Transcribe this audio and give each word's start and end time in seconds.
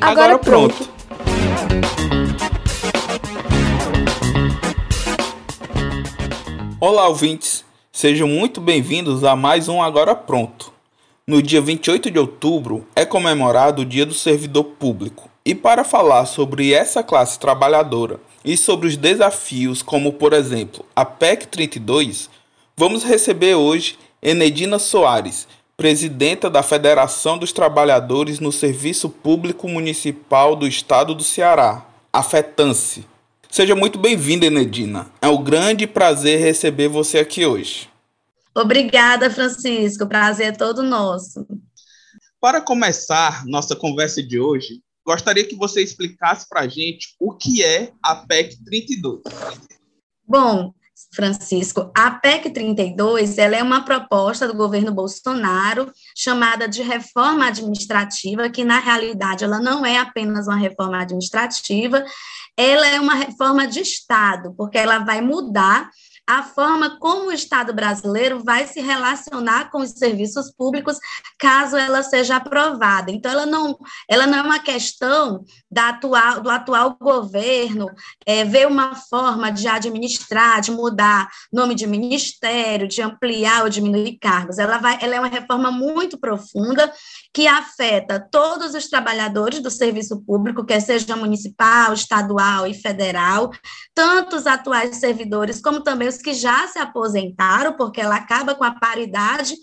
Agora, 0.00 0.34
Agora 0.34 0.38
pronto. 0.38 0.88
Olá, 6.80 7.08
ouvintes. 7.08 7.64
Sejam 7.92 8.28
muito 8.28 8.60
bem-vindos 8.60 9.24
a 9.24 9.34
mais 9.34 9.68
um 9.68 9.80
Agora 9.82 10.14
Pronto. 10.14 10.72
No 11.26 11.40
dia 11.42 11.60
28 11.60 12.10
de 12.10 12.18
outubro 12.18 12.86
é 12.94 13.04
comemorado 13.04 13.82
o 13.82 13.84
Dia 13.84 14.04
do 14.04 14.14
Servidor 14.14 14.64
Público. 14.64 15.30
E 15.44 15.54
para 15.54 15.84
falar 15.84 16.26
sobre 16.26 16.72
essa 16.72 17.02
classe 17.02 17.38
trabalhadora 17.38 18.18
e 18.44 18.56
sobre 18.56 18.86
os 18.88 18.96
desafios, 18.96 19.82
como 19.82 20.12
por 20.12 20.32
exemplo 20.32 20.84
a 20.94 21.04
PEC 21.04 21.46
32, 21.46 22.28
vamos 22.76 23.04
receber 23.04 23.54
hoje 23.54 23.98
Enedina 24.22 24.78
Soares, 24.78 25.46
presidenta 25.76 26.48
da 26.48 26.62
Federação 26.62 27.36
dos 27.36 27.52
Trabalhadores 27.52 28.38
no 28.38 28.52
Serviço 28.52 29.10
Público 29.10 29.68
Municipal 29.68 30.54
do 30.54 30.66
Estado 30.66 31.14
do 31.14 31.24
Ceará, 31.24 31.86
a 32.12 32.22
FETANCE. 32.22 33.06
Seja 33.50 33.74
muito 33.74 33.98
bem-vinda, 33.98 34.46
Enedina. 34.46 35.06
É 35.20 35.28
um 35.28 35.42
grande 35.42 35.86
prazer 35.86 36.40
receber 36.40 36.88
você 36.88 37.18
aqui 37.18 37.44
hoje. 37.44 37.88
Obrigada, 38.54 39.30
Francisco. 39.30 40.04
O 40.04 40.08
prazer 40.08 40.48
é 40.48 40.52
todo 40.52 40.82
nosso. 40.82 41.46
Para 42.40 42.60
começar 42.60 43.44
nossa 43.46 43.74
conversa 43.74 44.22
de 44.22 44.38
hoje, 44.38 44.80
gostaria 45.04 45.46
que 45.46 45.56
você 45.56 45.82
explicasse 45.82 46.48
para 46.48 46.60
a 46.60 46.68
gente 46.68 47.14
o 47.18 47.32
que 47.32 47.64
é 47.64 47.92
a 48.02 48.14
PEC 48.16 48.62
32. 48.64 49.22
Bom, 50.26 50.72
Francisco, 51.14 51.90
a 51.96 52.10
PEC 52.10 52.50
32 52.50 53.38
ela 53.38 53.56
é 53.56 53.62
uma 53.62 53.84
proposta 53.84 54.46
do 54.46 54.54
governo 54.54 54.92
Bolsonaro 54.92 55.92
chamada 56.16 56.68
de 56.68 56.82
reforma 56.82 57.46
administrativa, 57.46 58.48
que 58.48 58.64
na 58.64 58.78
realidade 58.78 59.44
ela 59.44 59.60
não 59.60 59.84
é 59.84 59.98
apenas 59.98 60.46
uma 60.46 60.56
reforma 60.56 61.00
administrativa, 61.00 62.04
ela 62.56 62.86
é 62.86 63.00
uma 63.00 63.14
reforma 63.14 63.66
de 63.66 63.80
Estado, 63.80 64.54
porque 64.56 64.78
ela 64.78 64.98
vai 65.00 65.20
mudar 65.20 65.90
a 66.26 66.42
forma 66.42 66.98
como 66.98 67.28
o 67.28 67.32
Estado 67.32 67.72
brasileiro 67.74 68.42
vai 68.42 68.66
se 68.66 68.80
relacionar 68.80 69.70
com 69.70 69.78
os 69.78 69.90
serviços 69.90 70.50
públicos 70.50 70.98
caso 71.38 71.76
ela 71.76 72.02
seja 72.02 72.36
aprovada. 72.36 73.10
Então, 73.10 73.30
ela 73.30 73.44
não, 73.44 73.76
ela 74.08 74.26
não 74.26 74.38
é 74.38 74.42
uma 74.42 74.58
questão 74.58 75.44
da 75.70 75.90
atual, 75.90 76.40
do 76.40 76.50
atual 76.50 76.96
governo 76.98 77.90
é, 78.24 78.44
ver 78.44 78.66
uma 78.66 78.94
forma 78.94 79.50
de 79.50 79.68
administrar, 79.68 80.60
de 80.60 80.70
mudar 80.70 81.28
nome 81.52 81.74
de 81.74 81.86
ministério, 81.86 82.88
de 82.88 83.02
ampliar 83.02 83.62
ou 83.62 83.68
diminuir 83.68 84.18
cargos. 84.18 84.58
Ela, 84.58 84.78
vai, 84.78 84.98
ela 85.02 85.16
é 85.16 85.20
uma 85.20 85.28
reforma 85.28 85.70
muito 85.70 86.18
profunda 86.18 86.90
que 87.34 87.48
afeta 87.48 88.20
todos 88.30 88.74
os 88.74 88.86
trabalhadores 88.88 89.58
do 89.60 89.68
serviço 89.68 90.22
público, 90.24 90.64
quer 90.64 90.78
seja 90.78 91.16
municipal, 91.16 91.92
estadual 91.92 92.64
e 92.64 92.72
federal, 92.72 93.50
tanto 93.92 94.36
os 94.36 94.46
atuais 94.46 94.96
servidores 94.96 95.60
como 95.60 95.80
também 95.80 96.06
os 96.06 96.18
que 96.18 96.32
já 96.32 96.68
se 96.68 96.78
aposentaram, 96.78 97.76
porque 97.76 98.00
ela 98.00 98.14
acaba 98.14 98.54
com 98.54 98.62
a 98.62 98.78
paridade 98.78 99.56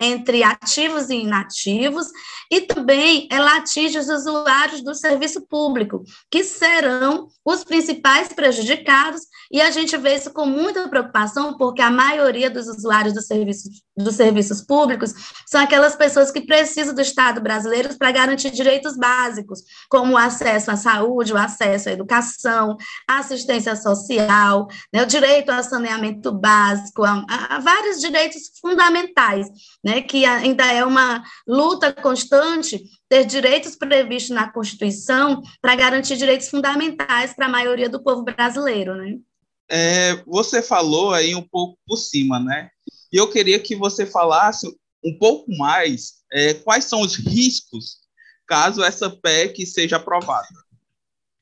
entre 0.00 0.42
ativos 0.42 1.10
e 1.10 1.16
inativos, 1.16 2.06
e 2.50 2.62
também 2.62 3.28
ela 3.30 3.56
atinge 3.56 3.98
os 3.98 4.08
usuários 4.08 4.82
do 4.82 4.94
serviço 4.94 5.46
público, 5.46 6.02
que 6.30 6.42
serão 6.42 7.28
os 7.44 7.64
principais 7.64 8.28
prejudicados, 8.32 9.22
e 9.50 9.60
a 9.60 9.70
gente 9.70 9.96
vê 9.96 10.14
isso 10.14 10.32
com 10.32 10.46
muita 10.46 10.88
preocupação, 10.88 11.56
porque 11.56 11.82
a 11.82 11.90
maioria 11.90 12.50
dos 12.50 12.68
usuários 12.68 13.14
do 13.14 13.20
serviço, 13.20 13.68
dos 13.96 14.14
serviços 14.14 14.62
públicos 14.62 15.12
são 15.46 15.60
aquelas 15.60 15.96
pessoas 15.96 16.30
que 16.30 16.42
precisam 16.42 16.94
do 16.94 17.00
Estado 17.00 17.40
brasileiro 17.40 17.96
para 17.98 18.12
garantir 18.12 18.50
direitos 18.50 18.96
básicos, 18.96 19.60
como 19.88 20.14
o 20.14 20.18
acesso 20.18 20.70
à 20.70 20.76
saúde, 20.76 21.32
o 21.32 21.36
acesso 21.36 21.88
à 21.88 21.92
educação, 21.92 22.76
assistência 23.06 23.74
social, 23.76 24.68
né, 24.92 25.02
o 25.02 25.06
direito 25.06 25.50
ao 25.50 25.62
saneamento 25.62 26.32
básico, 26.32 27.04
a, 27.04 27.24
a 27.28 27.58
vários 27.58 28.00
direitos 28.00 28.42
fundamentais, 28.60 29.48
né, 29.88 30.02
que 30.02 30.26
ainda 30.26 30.70
é 30.70 30.84
uma 30.84 31.24
luta 31.46 31.90
constante 31.92 32.84
ter 33.08 33.24
direitos 33.24 33.74
previstos 33.74 34.36
na 34.36 34.52
Constituição 34.52 35.42
para 35.62 35.74
garantir 35.74 36.18
direitos 36.18 36.50
fundamentais 36.50 37.34
para 37.34 37.46
a 37.46 37.50
maioria 37.50 37.88
do 37.88 38.02
povo 38.02 38.22
brasileiro, 38.22 38.94
né? 38.94 39.16
É, 39.70 40.22
você 40.26 40.62
falou 40.62 41.12
aí 41.12 41.34
um 41.34 41.46
pouco 41.46 41.78
por 41.86 41.96
cima, 41.96 42.38
né? 42.38 42.68
E 43.10 43.16
eu 43.16 43.30
queria 43.30 43.58
que 43.58 43.74
você 43.74 44.04
falasse 44.04 44.66
um 45.02 45.18
pouco 45.18 45.50
mais 45.56 46.18
é, 46.30 46.52
quais 46.52 46.84
são 46.84 47.00
os 47.00 47.16
riscos 47.16 47.96
caso 48.46 48.82
essa 48.82 49.08
PEC 49.10 49.64
seja 49.66 49.96
aprovada. 49.96 50.48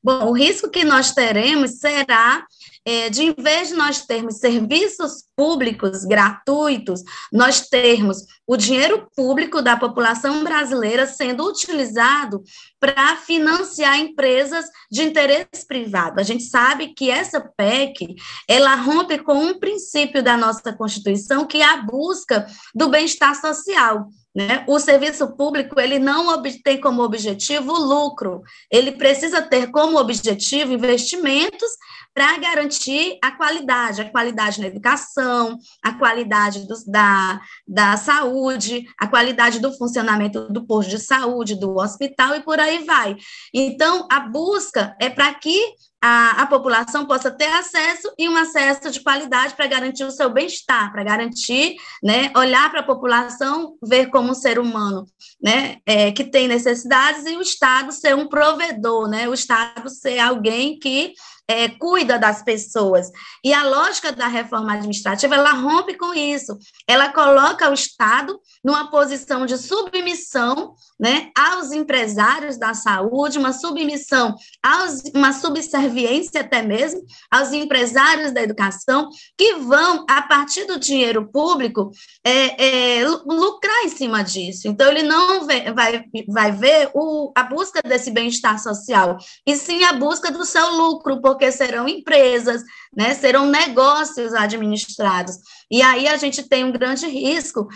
Bom, 0.01 0.25
o 0.25 0.31
risco 0.31 0.69
que 0.69 0.85
nós 0.85 1.11
teremos 1.11 1.79
será 1.79 2.45
é, 2.87 3.09
de, 3.09 3.21
em 3.21 3.33
vez 3.33 3.67
de 3.67 3.73
nós 3.73 4.05
termos 4.05 4.37
serviços 4.37 5.25
públicos 5.35 6.05
gratuitos, 6.05 7.03
nós 7.33 7.67
termos 7.67 8.19
o 8.47 8.55
dinheiro 8.55 9.09
público 9.13 9.61
da 9.61 9.75
população 9.75 10.41
brasileira 10.41 11.05
sendo 11.05 11.45
utilizado 11.45 12.41
para 12.79 13.17
financiar 13.17 13.99
empresas 13.99 14.63
de 14.89 15.03
interesse 15.03 15.67
privado. 15.67 16.21
A 16.21 16.23
gente 16.23 16.43
sabe 16.43 16.93
que 16.93 17.11
essa 17.11 17.41
PEC, 17.41 18.15
ela 18.47 18.75
rompe 18.75 19.17
com 19.17 19.33
um 19.33 19.59
princípio 19.59 20.23
da 20.23 20.37
nossa 20.37 20.71
Constituição, 20.71 21.45
que 21.45 21.57
é 21.57 21.65
a 21.65 21.81
busca 21.81 22.47
do 22.73 22.87
bem-estar 22.87 23.35
social. 23.35 24.07
Né? 24.33 24.63
O 24.67 24.79
serviço 24.79 25.35
público 25.35 25.79
ele 25.79 25.97
não 25.99 26.41
tem 26.63 26.79
como 26.79 27.01
objetivo 27.01 27.73
lucro, 27.73 28.43
ele 28.71 28.91
precisa 28.91 29.41
ter 29.41 29.71
como 29.71 29.97
objetivo 29.97 30.71
investimentos 30.71 31.71
para 32.17 32.35
garantir 32.39 33.19
a 33.23 33.29
qualidade, 33.29 34.01
a 34.01 34.09
qualidade 34.09 34.59
na 34.59 34.65
educação, 34.65 35.59
a 35.83 35.93
qualidade 35.93 36.67
da, 36.87 37.39
da 37.67 37.95
saúde, 37.95 38.87
a 38.99 39.05
qualidade 39.05 39.59
do 39.59 39.71
funcionamento 39.77 40.51
do 40.51 40.65
posto 40.65 40.89
de 40.89 40.97
saúde, 40.97 41.53
do 41.53 41.75
hospital 41.77 42.33
e 42.33 42.41
por 42.41 42.59
aí 42.59 42.83
vai. 42.83 43.15
Então, 43.53 44.07
a 44.11 44.19
busca 44.19 44.95
é 44.99 45.11
para 45.11 45.31
que 45.35 45.75
a, 46.01 46.41
a, 46.41 46.47
população 46.47 47.05
possa 47.05 47.29
ter 47.29 47.51
acesso 47.53 48.11
e 48.17 48.27
um 48.29 48.35
acesso 48.35 48.89
de 48.89 48.99
qualidade 48.99 49.55
para 49.55 49.67
garantir 49.67 50.03
o 50.03 50.11
seu 50.11 50.29
bem-estar, 50.29 50.91
para 50.91 51.03
garantir, 51.03 51.75
né, 52.03 52.31
olhar 52.35 52.69
para 52.69 52.81
a 52.81 52.85
população, 52.85 53.75
ver 53.83 54.07
como 54.07 54.31
um 54.31 54.35
ser 54.35 54.59
humano, 54.59 55.05
né, 55.41 55.77
é, 55.85 56.11
que 56.11 56.23
tem 56.23 56.47
necessidades 56.47 57.25
e 57.25 57.35
o 57.35 57.41
Estado 57.41 57.91
ser 57.91 58.15
um 58.15 58.27
provedor, 58.27 59.07
né, 59.07 59.27
o 59.27 59.33
Estado 59.33 59.89
ser 59.89 60.19
alguém 60.19 60.77
que 60.77 61.13
é, 61.47 61.69
cuida 61.69 62.19
das 62.19 62.43
pessoas. 62.43 63.09
E 63.43 63.53
a 63.53 63.63
lógica 63.63 64.11
da 64.11 64.27
reforma 64.27 64.73
administrativa, 64.73 65.35
ela 65.35 65.53
rompe 65.53 65.95
com 65.95 66.13
isso. 66.13 66.57
Ela 66.87 67.09
coloca 67.09 67.69
o 67.69 67.73
Estado 67.73 68.39
numa 68.63 68.91
posição 68.91 69.45
de 69.45 69.57
submissão 69.57 70.75
né, 70.99 71.29
aos 71.37 71.71
empresários 71.71 72.57
da 72.57 72.73
saúde, 72.73 73.37
uma 73.37 73.53
submissão, 73.53 74.35
aos, 74.63 75.03
uma 75.13 75.31
subserviência 75.31 76.41
até 76.41 76.61
mesmo 76.61 77.01
aos 77.31 77.53
empresários 77.53 78.31
da 78.31 78.41
educação, 78.41 79.09
que 79.37 79.55
vão, 79.55 80.05
a 80.09 80.21
partir 80.23 80.65
do 80.65 80.79
dinheiro 80.79 81.29
público, 81.31 81.91
é, 82.23 82.99
é, 82.99 83.07
lucrar 83.07 83.85
em 83.85 83.89
cima 83.89 84.23
disso. 84.23 84.67
Então, 84.67 84.89
ele 84.89 85.03
não 85.03 85.45
vê, 85.45 85.71
vai, 85.71 86.03
vai 86.27 86.51
ver 86.51 86.89
o, 86.93 87.31
a 87.35 87.43
busca 87.43 87.81
desse 87.81 88.11
bem-estar 88.11 88.59
social, 88.61 89.17
e 89.45 89.55
sim 89.55 89.83
a 89.83 89.93
busca 89.93 90.31
do 90.31 90.43
seu 90.45 90.69
lucro, 90.71 91.21
porque 91.21 91.36
serão 91.51 91.87
empresas, 91.87 92.63
né, 92.95 93.13
serão 93.13 93.45
negócios 93.45 94.33
administrados. 94.33 95.35
E 95.71 95.81
aí 95.81 96.07
a 96.07 96.17
gente 96.17 96.47
tem 96.47 96.63
um 96.63 96.71
grande 96.71 97.07
risco 97.07 97.67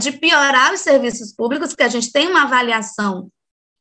de 0.00 0.12
piorar 0.12 0.72
os 0.72 0.80
serviços 0.80 1.32
públicos, 1.32 1.68
porque 1.68 1.82
a 1.82 1.88
gente 1.88 2.10
tem 2.10 2.28
uma 2.28 2.42
avaliação 2.42 3.28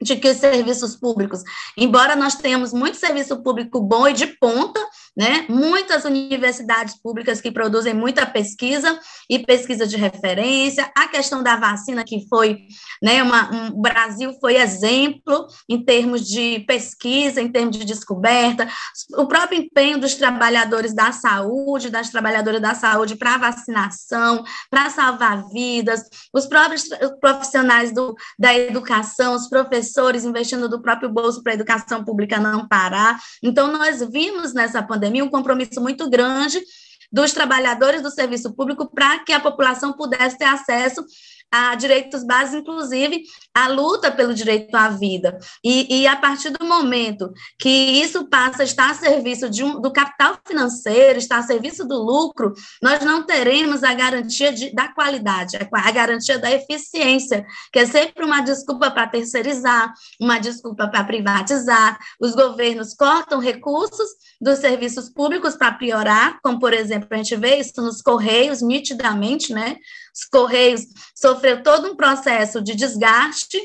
de 0.02 0.18
que 0.18 0.30
os 0.30 0.38
serviços 0.38 0.96
públicos, 0.96 1.42
embora 1.78 2.16
nós 2.16 2.36
tenhamos 2.36 2.74
muito 2.74 2.98
serviço 2.98 3.42
público 3.42 3.80
bom 3.80 4.08
e 4.08 4.14
de 4.14 4.28
ponta, 4.28 4.80
né, 5.16 5.46
muitas 5.48 6.06
universidades 6.06 7.00
públicas 7.00 7.40
que 7.40 7.52
produzem 7.52 7.94
muita 7.94 8.26
pesquisa 8.26 9.00
e 9.30 9.38
pesquisa 9.38 9.86
de 9.86 9.96
referência, 9.96 10.92
a 10.98 11.08
questão 11.08 11.44
da 11.44 11.56
vacina 11.56 12.04
que 12.04 12.28
foi, 12.28 12.62
né, 13.02 13.22
uma, 13.22 13.52
um, 13.54 13.68
o 13.78 13.82
Brasil 13.82 14.36
foi 14.42 14.56
exemplo 14.56 15.48
em 15.70 15.84
termos 15.84 16.28
de 16.28 16.62
pesquisa, 16.62 17.42
em 17.42 17.52
termos 17.52 17.78
de 17.78 17.86
descoberta, 17.86 18.68
o 19.16 19.28
próprio 19.28 19.60
empenho 19.60 20.00
dos 20.00 20.16
trabalhadores 20.16 20.94
da 20.96 21.12
saúde, 21.12 21.92
das 21.92 22.10
trabalhadoras 22.10 22.62
da 22.62 22.74
saúde 22.74 23.16
para 23.16 23.38
vacinação, 23.38 24.44
para 24.70 24.90
salvar 24.90 25.48
vidas, 25.50 26.02
os 26.34 26.48
próprios 26.48 26.86
profissionais 27.22 27.94
do, 27.94 28.16
da 28.38 28.54
educação, 28.54 29.36
os 29.36 29.48
professores 29.48 30.26
investindo 30.26 30.68
do 30.68 30.82
próprio 30.82 31.10
bolso 31.10 31.44
para 31.44 31.52
a 31.52 31.56
educação 31.56 32.04
pública 32.04 32.40
não 32.40 32.68
parar. 32.68 33.20
Então, 33.44 33.72
nós 33.72 34.02
vimos 34.10 34.54
nessa 34.54 34.82
pandemia 34.82 35.03
um 35.22 35.30
compromisso 35.30 35.82
muito 35.82 36.10
grande 36.10 36.62
dos 37.12 37.32
trabalhadores 37.32 38.02
do 38.02 38.10
serviço 38.10 38.54
público 38.54 38.90
para 38.90 39.20
que 39.20 39.32
a 39.32 39.40
população 39.40 39.94
pudesse 39.94 40.38
ter 40.38 40.46
acesso 40.46 41.06
a 41.54 41.76
direitos 41.76 42.24
básicos, 42.24 42.62
inclusive 42.62 43.24
a 43.54 43.68
luta 43.68 44.10
pelo 44.12 44.34
direito 44.34 44.74
à 44.74 44.90
vida. 44.90 45.38
E, 45.64 46.02
e 46.02 46.08
a 46.08 46.16
partir 46.16 46.50
do 46.50 46.66
momento 46.66 47.32
que 47.60 47.70
isso 47.70 48.28
passa 48.28 48.64
a 48.64 48.66
estar 48.66 48.90
a 48.90 48.96
serviço 48.96 49.46
um, 49.64 49.80
do 49.80 49.94
capital 49.94 50.36
financeiro, 50.48 51.20
está 51.20 51.38
a 51.38 51.44
serviço 51.44 51.86
do 51.88 52.02
lucro, 52.02 52.54
nós 52.82 53.02
não 53.06 53.24
teremos 53.24 53.84
a 53.84 53.94
garantia 53.94 54.52
de, 54.52 54.74
da 54.74 54.88
qualidade, 54.88 55.56
a 55.72 55.92
garantia 55.92 56.40
da 56.40 56.52
eficiência, 56.52 57.46
que 57.72 57.78
é 57.78 57.86
sempre 57.86 58.26
uma 58.26 58.42
desculpa 58.42 58.90
para 58.90 59.08
terceirizar, 59.08 59.94
uma 60.20 60.40
desculpa 60.40 60.88
para 60.88 61.04
privatizar. 61.04 62.00
Os 62.20 62.34
governos 62.34 62.96
cortam 62.96 63.40
recursos 63.40 64.10
dos 64.42 64.58
serviços 64.58 65.08
públicos 65.08 65.56
para 65.56 65.74
piorar, 65.74 66.40
como, 66.42 66.60
por 66.60 66.74
exemplo, 66.74 67.08
a 67.12 67.18
gente 67.18 67.36
vê 67.36 67.58
isso 67.58 67.80
nos 67.80 68.02
Correios, 68.02 68.64
nitidamente, 68.64 69.54
né? 69.54 69.78
Os 70.14 70.26
Correios 70.26 70.82
sofreu 71.16 71.64
todo 71.64 71.92
um 71.92 71.96
processo 71.96 72.62
de 72.62 72.76
desgaste 72.76 73.60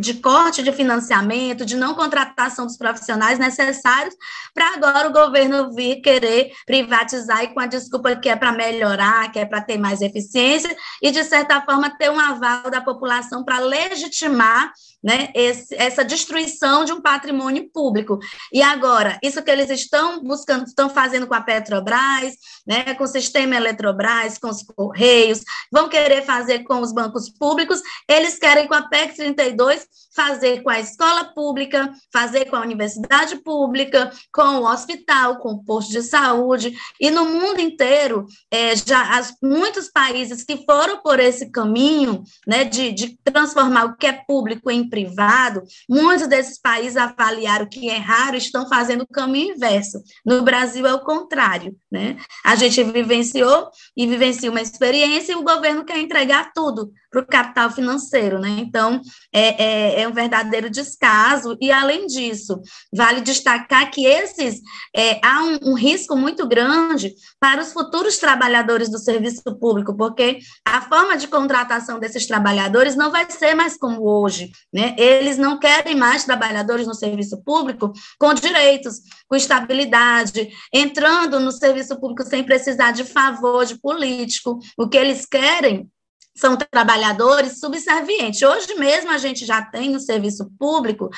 de 0.00 0.14
corte 0.14 0.62
de 0.62 0.72
financiamento, 0.72 1.64
de 1.64 1.76
não 1.76 1.94
contratação 1.94 2.66
dos 2.66 2.76
profissionais 2.76 3.38
necessários, 3.38 4.14
para 4.54 4.74
agora 4.74 5.08
o 5.08 5.12
governo 5.12 5.72
vir 5.72 6.00
querer 6.00 6.52
privatizar 6.66 7.44
e 7.44 7.48
com 7.48 7.60
a 7.60 7.66
desculpa 7.66 8.16
que 8.16 8.28
é 8.28 8.36
para 8.36 8.52
melhorar, 8.52 9.30
que 9.30 9.38
é 9.38 9.44
para 9.44 9.60
ter 9.60 9.78
mais 9.78 10.00
eficiência, 10.00 10.74
e 11.02 11.10
de 11.10 11.22
certa 11.24 11.60
forma 11.62 11.90
ter 11.90 12.10
um 12.10 12.18
aval 12.18 12.70
da 12.70 12.80
população 12.80 13.44
para 13.44 13.58
legitimar 13.58 14.72
né, 15.02 15.30
esse, 15.34 15.74
essa 15.74 16.04
destruição 16.04 16.84
de 16.84 16.92
um 16.92 17.00
patrimônio 17.00 17.70
público. 17.72 18.18
E 18.52 18.62
agora, 18.62 19.18
isso 19.22 19.42
que 19.42 19.50
eles 19.50 19.70
estão 19.70 20.22
buscando, 20.22 20.66
estão 20.66 20.90
fazendo 20.90 21.26
com 21.26 21.34
a 21.34 21.40
Petrobras, 21.40 22.34
né, 22.66 22.94
com 22.94 23.04
o 23.04 23.08
sistema 23.08 23.56
Eletrobras, 23.56 24.38
com 24.38 24.48
os 24.48 24.62
Correios, 24.62 25.42
vão 25.72 25.88
querer 25.88 26.22
fazer 26.22 26.64
com 26.64 26.80
os 26.80 26.92
bancos 26.92 27.30
públicos, 27.30 27.80
eles 28.08 28.38
querem 28.38 28.68
com 28.68 28.74
a 28.74 28.82
PEC 28.82 29.16
32 29.16 29.86
gifts 29.90 30.09
fazer 30.14 30.62
com 30.62 30.70
a 30.70 30.80
escola 30.80 31.24
pública, 31.24 31.92
fazer 32.12 32.46
com 32.46 32.56
a 32.56 32.60
universidade 32.60 33.36
pública, 33.36 34.10
com 34.32 34.60
o 34.60 34.70
hospital, 34.70 35.38
com 35.38 35.52
o 35.52 35.64
posto 35.64 35.92
de 35.92 36.02
saúde, 36.02 36.76
e 37.00 37.10
no 37.10 37.24
mundo 37.24 37.60
inteiro, 37.60 38.26
é, 38.50 38.74
já 38.76 39.16
as, 39.16 39.34
muitos 39.42 39.88
países 39.88 40.44
que 40.44 40.64
foram 40.64 41.02
por 41.02 41.18
esse 41.20 41.50
caminho, 41.50 42.22
né, 42.46 42.64
de, 42.64 42.92
de 42.92 43.18
transformar 43.24 43.84
o 43.84 43.96
que 43.96 44.06
é 44.06 44.12
público 44.12 44.70
em 44.70 44.88
privado, 44.88 45.62
muitos 45.88 46.26
desses 46.26 46.58
países 46.58 46.96
avaliaram 46.96 47.66
que 47.66 47.88
é 47.88 47.96
raro, 47.96 48.36
estão 48.36 48.68
fazendo 48.68 49.02
o 49.02 49.06
caminho 49.06 49.54
inverso. 49.54 50.02
No 50.24 50.42
Brasil 50.42 50.86
é 50.86 50.94
o 50.94 51.04
contrário, 51.04 51.76
né? 51.90 52.16
A 52.44 52.54
gente 52.54 52.82
vivenciou 52.82 53.68
e 53.96 54.06
vivencia 54.06 54.50
uma 54.50 54.60
experiência 54.60 55.32
e 55.32 55.36
o 55.36 55.42
governo 55.42 55.84
quer 55.84 55.98
entregar 55.98 56.52
tudo 56.52 56.92
para 57.10 57.20
o 57.20 57.26
capital 57.26 57.70
financeiro, 57.70 58.38
né? 58.38 58.50
Então, 58.60 59.00
é, 59.32 59.99
é, 59.99 59.99
é, 60.00 60.08
um 60.08 60.12
verdadeiro 60.12 60.70
descaso, 60.70 61.56
e 61.60 61.70
além 61.70 62.06
disso, 62.06 62.60
vale 62.92 63.20
destacar 63.20 63.90
que 63.90 64.06
esses 64.06 64.60
é, 64.94 65.20
há 65.24 65.42
um, 65.42 65.70
um, 65.70 65.74
risco 65.74 66.16
muito 66.16 66.46
grande 66.46 67.14
para 67.38 67.60
os 67.60 67.72
futuros 67.72 68.18
trabalhadores 68.18 68.90
do 68.90 68.98
serviço 68.98 69.42
público, 69.58 69.96
porque 69.96 70.38
a 70.64 70.80
forma 70.80 71.16
de 71.16 71.28
contratação 71.28 71.98
desses 71.98 72.26
trabalhadores 72.26 72.96
não 72.96 73.10
vai 73.10 73.30
ser 73.30 73.54
mais 73.54 73.76
como 73.76 74.02
hoje, 74.02 74.50
né? 74.72 74.94
Eles 74.98 75.36
não 75.38 75.58
querem 75.58 75.96
mais 75.96 76.24
trabalhadores 76.24 76.86
no 76.86 76.94
serviço 76.94 77.42
público 77.42 77.92
com 78.18 78.34
direitos, 78.34 79.00
com 79.28 79.36
estabilidade, 79.36 80.50
entrando 80.72 81.38
no 81.38 81.52
serviço 81.52 81.98
público 82.00 82.28
sem 82.28 82.42
precisar 82.42 82.92
de 82.92 83.04
favor 83.04 83.64
de 83.64 83.78
político. 83.78 84.58
O 84.76 84.88
que 84.88 84.96
eles 84.96 85.26
querem 85.26 85.88
são 86.36 86.56
trabalhadores 86.56 87.58
subservientes. 87.58 88.42
Hoje 88.42 88.74
mesmo 88.76 89.10
a 89.10 89.18
gente 89.18 89.44
já 89.44 89.62
tem 89.62 89.90
no 89.90 90.00
serviço 90.00 90.50
público, 90.58 91.10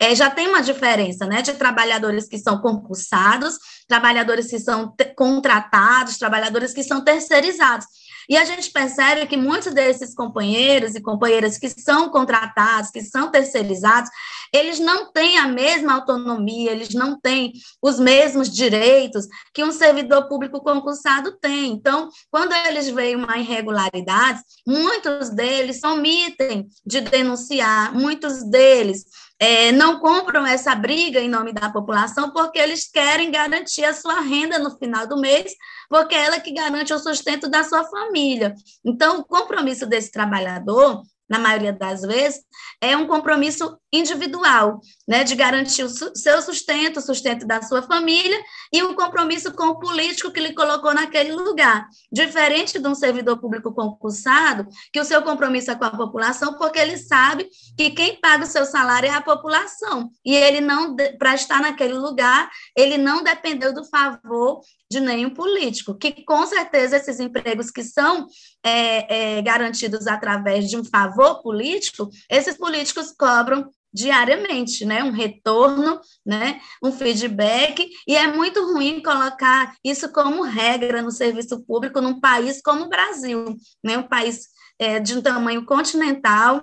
é, 0.00 0.14
já 0.14 0.30
tem 0.30 0.48
uma 0.48 0.62
diferença, 0.62 1.26
né, 1.26 1.42
de 1.42 1.52
trabalhadores 1.54 2.28
que 2.28 2.38
são 2.38 2.60
concursados, 2.60 3.58
trabalhadores 3.88 4.48
que 4.48 4.58
são 4.58 4.94
contratados, 5.16 6.18
trabalhadores 6.18 6.72
que 6.72 6.82
são 6.82 7.04
terceirizados. 7.04 7.86
E 8.28 8.36
a 8.36 8.44
gente 8.44 8.70
percebe 8.70 9.26
que 9.26 9.36
muitos 9.36 9.74
desses 9.74 10.14
companheiros 10.14 10.94
e 10.94 11.00
companheiras 11.00 11.58
que 11.58 11.68
são 11.68 12.10
contratados, 12.10 12.90
que 12.90 13.02
são 13.02 13.28
terceirizados, 13.28 14.08
eles 14.52 14.78
não 14.78 15.12
têm 15.12 15.38
a 15.38 15.46
mesma 15.46 15.94
autonomia, 15.94 16.72
eles 16.72 16.94
não 16.94 17.18
têm 17.18 17.52
os 17.82 17.98
mesmos 17.98 18.52
direitos 18.52 19.26
que 19.54 19.64
um 19.64 19.72
servidor 19.72 20.28
público 20.28 20.60
concursado 20.60 21.38
tem. 21.38 21.72
Então, 21.72 22.08
quando 22.30 22.52
eles 22.52 22.88
veem 22.88 23.16
uma 23.16 23.38
irregularidade, 23.38 24.40
muitos 24.66 25.30
deles 25.30 25.82
omitem 25.82 26.68
de 26.84 27.00
denunciar, 27.00 27.94
muitos 27.94 28.42
deles 28.44 29.04
é, 29.40 29.72
não 29.72 29.98
compram 29.98 30.46
essa 30.46 30.74
briga 30.74 31.18
em 31.18 31.28
nome 31.28 31.52
da 31.52 31.70
população 31.70 32.30
porque 32.30 32.58
eles 32.58 32.90
querem 32.90 33.30
garantir 33.30 33.84
a 33.86 33.94
sua 33.94 34.20
renda 34.20 34.58
no 34.58 34.76
final 34.76 35.06
do 35.06 35.18
mês, 35.18 35.54
porque 35.88 36.14
é 36.14 36.26
ela 36.26 36.38
que 36.38 36.52
garante 36.52 36.92
o 36.92 36.98
sustento 36.98 37.48
da 37.48 37.64
sua 37.64 37.84
família. 37.84 38.54
Então, 38.84 39.20
o 39.20 39.24
compromisso 39.24 39.86
desse 39.86 40.12
trabalhador 40.12 41.02
na 41.30 41.38
maioria 41.38 41.72
das 41.72 42.02
vezes, 42.02 42.40
é 42.80 42.96
um 42.96 43.06
compromisso 43.06 43.78
individual, 43.92 44.80
né, 45.06 45.22
de 45.22 45.36
garantir 45.36 45.84
o 45.84 45.88
seu 45.88 46.42
sustento, 46.42 46.98
o 46.98 47.02
sustento 47.02 47.46
da 47.46 47.62
sua 47.62 47.82
família 47.82 48.38
e 48.72 48.82
um 48.82 48.94
compromisso 48.94 49.52
com 49.52 49.68
o 49.68 49.78
político 49.78 50.32
que 50.32 50.40
lhe 50.40 50.54
colocou 50.54 50.92
naquele 50.92 51.32
lugar. 51.32 51.86
Diferente 52.10 52.78
de 52.78 52.88
um 52.88 52.94
servidor 52.94 53.38
público 53.38 53.72
concursado, 53.72 54.66
que 54.92 55.00
o 55.00 55.04
seu 55.04 55.22
compromisso 55.22 55.70
é 55.70 55.76
com 55.76 55.84
a 55.84 55.90
população, 55.90 56.54
porque 56.54 56.78
ele 56.80 56.96
sabe 56.96 57.48
que 57.76 57.90
quem 57.90 58.20
paga 58.20 58.44
o 58.44 58.48
seu 58.48 58.66
salário 58.66 59.08
é 59.08 59.14
a 59.14 59.20
população, 59.20 60.10
e 60.24 60.34
ele 60.34 60.60
não, 60.60 60.96
para 61.18 61.34
estar 61.34 61.60
naquele 61.60 61.94
lugar, 61.94 62.50
ele 62.76 62.98
não 62.98 63.22
dependeu 63.22 63.72
do 63.72 63.84
favor 63.84 64.62
de 64.90 64.98
nenhum 64.98 65.30
político, 65.30 65.94
que 65.94 66.24
com 66.24 66.44
certeza 66.46 66.96
esses 66.96 67.20
empregos 67.20 67.70
que 67.70 67.84
são 67.84 68.26
é, 68.64 69.38
é, 69.38 69.42
garantidos 69.42 70.06
através 70.06 70.68
de 70.68 70.76
um 70.76 70.84
favor 70.84 71.42
político, 71.42 72.08
esses 72.28 72.56
políticos 72.56 73.12
cobram 73.16 73.70
diariamente, 73.92 74.84
né, 74.84 75.02
um 75.02 75.10
retorno, 75.10 76.00
né, 76.24 76.60
um 76.82 76.92
feedback, 76.92 77.88
e 78.06 78.16
é 78.16 78.26
muito 78.28 78.72
ruim 78.72 79.02
colocar 79.02 79.74
isso 79.84 80.12
como 80.12 80.42
regra 80.42 81.02
no 81.02 81.10
serviço 81.10 81.64
público 81.64 82.00
num 82.00 82.20
país 82.20 82.62
como 82.62 82.84
o 82.84 82.88
Brasil, 82.88 83.56
né, 83.82 83.98
um 83.98 84.06
país 84.06 84.48
é, 84.78 85.00
de 85.00 85.18
um 85.18 85.22
tamanho 85.22 85.64
continental, 85.66 86.62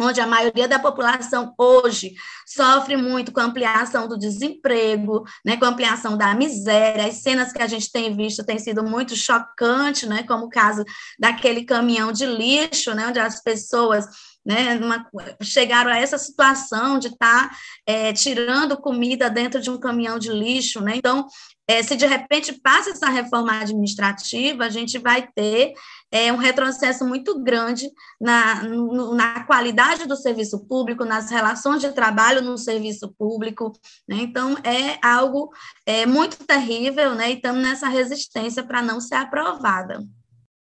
onde 0.00 0.20
a 0.20 0.26
maioria 0.26 0.66
da 0.66 0.78
população 0.78 1.54
hoje 1.56 2.14
sofre 2.46 2.96
muito 2.96 3.32
com 3.32 3.40
a 3.40 3.44
ampliação 3.44 4.08
do 4.08 4.18
desemprego, 4.18 5.24
né, 5.44 5.56
com 5.56 5.64
a 5.64 5.68
ampliação 5.68 6.16
da 6.16 6.34
miséria. 6.34 7.06
As 7.06 7.22
cenas 7.22 7.52
que 7.52 7.62
a 7.62 7.66
gente 7.66 7.90
tem 7.90 8.16
visto 8.16 8.44
têm 8.44 8.58
sido 8.58 8.82
muito 8.82 9.16
chocantes, 9.16 10.08
né, 10.08 10.22
como 10.24 10.46
o 10.46 10.50
caso 10.50 10.84
daquele 11.18 11.64
caminhão 11.64 12.12
de 12.12 12.26
lixo, 12.26 12.94
né, 12.94 13.06
onde 13.06 13.18
as 13.18 13.42
pessoas 13.42 14.06
né, 14.44 14.74
numa, 14.74 15.06
chegaram 15.42 15.90
a 15.90 15.98
essa 15.98 16.18
situação 16.18 16.98
de 16.98 17.08
estar 17.08 17.50
tá, 17.50 17.56
é, 17.86 18.12
tirando 18.12 18.76
comida 18.76 19.30
dentro 19.30 19.60
de 19.60 19.70
um 19.70 19.78
caminhão 19.78 20.18
de 20.18 20.30
lixo, 20.30 20.80
né? 20.80 20.94
Então, 20.96 21.26
é, 21.68 21.82
se 21.82 21.96
de 21.96 22.06
repente 22.06 22.52
passa 22.60 22.90
essa 22.90 23.08
reforma 23.08 23.60
administrativa, 23.60 24.64
a 24.64 24.68
gente 24.68 24.98
vai 24.98 25.28
ter 25.34 25.72
é, 26.10 26.32
um 26.32 26.36
retrocesso 26.36 27.06
muito 27.06 27.40
grande 27.40 27.88
na, 28.20 28.64
no, 28.64 29.14
na 29.14 29.44
qualidade 29.44 30.06
do 30.06 30.16
serviço 30.16 30.66
público, 30.66 31.04
nas 31.04 31.30
relações 31.30 31.80
de 31.80 31.92
trabalho 31.92 32.42
no 32.42 32.58
serviço 32.58 33.14
público. 33.16 33.72
Né? 34.08 34.18
Então, 34.20 34.56
é 34.64 34.98
algo 35.02 35.50
é, 35.86 36.04
muito 36.04 36.44
terrível, 36.44 37.14
né? 37.14 37.30
e 37.30 37.34
estamos 37.34 37.62
nessa 37.62 37.88
resistência 37.88 38.62
para 38.62 38.82
não 38.82 39.00
ser 39.00 39.14
aprovada. 39.14 40.04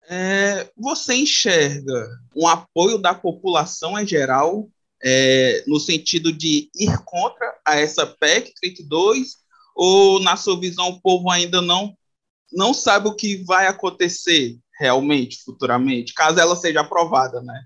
É, 0.10 0.70
você 0.76 1.16
enxerga 1.16 2.10
um 2.36 2.48
apoio 2.48 2.98
da 2.98 3.14
população 3.14 3.98
em 4.00 4.06
geral, 4.06 4.68
é, 5.04 5.64
no 5.68 5.80
sentido 5.80 6.32
de 6.32 6.70
ir 6.76 6.98
contra 7.06 7.60
a 7.66 7.76
essa 7.76 8.06
PEC 8.06 8.54
32, 8.62 9.38
ou 9.76 10.20
na 10.20 10.36
sua 10.36 10.60
visão 10.60 10.90
o 10.90 11.02
povo 11.02 11.30
ainda 11.30 11.62
não, 11.62 11.96
não 12.52 12.74
sabe 12.74 13.08
o 13.08 13.16
que 13.16 13.44
vai 13.44 13.68
acontecer 13.68 14.58
realmente, 14.80 15.44
futuramente, 15.44 16.14
caso 16.14 16.40
ela 16.40 16.56
seja 16.56 16.82
aprovada, 16.82 17.42
né? 17.42 17.64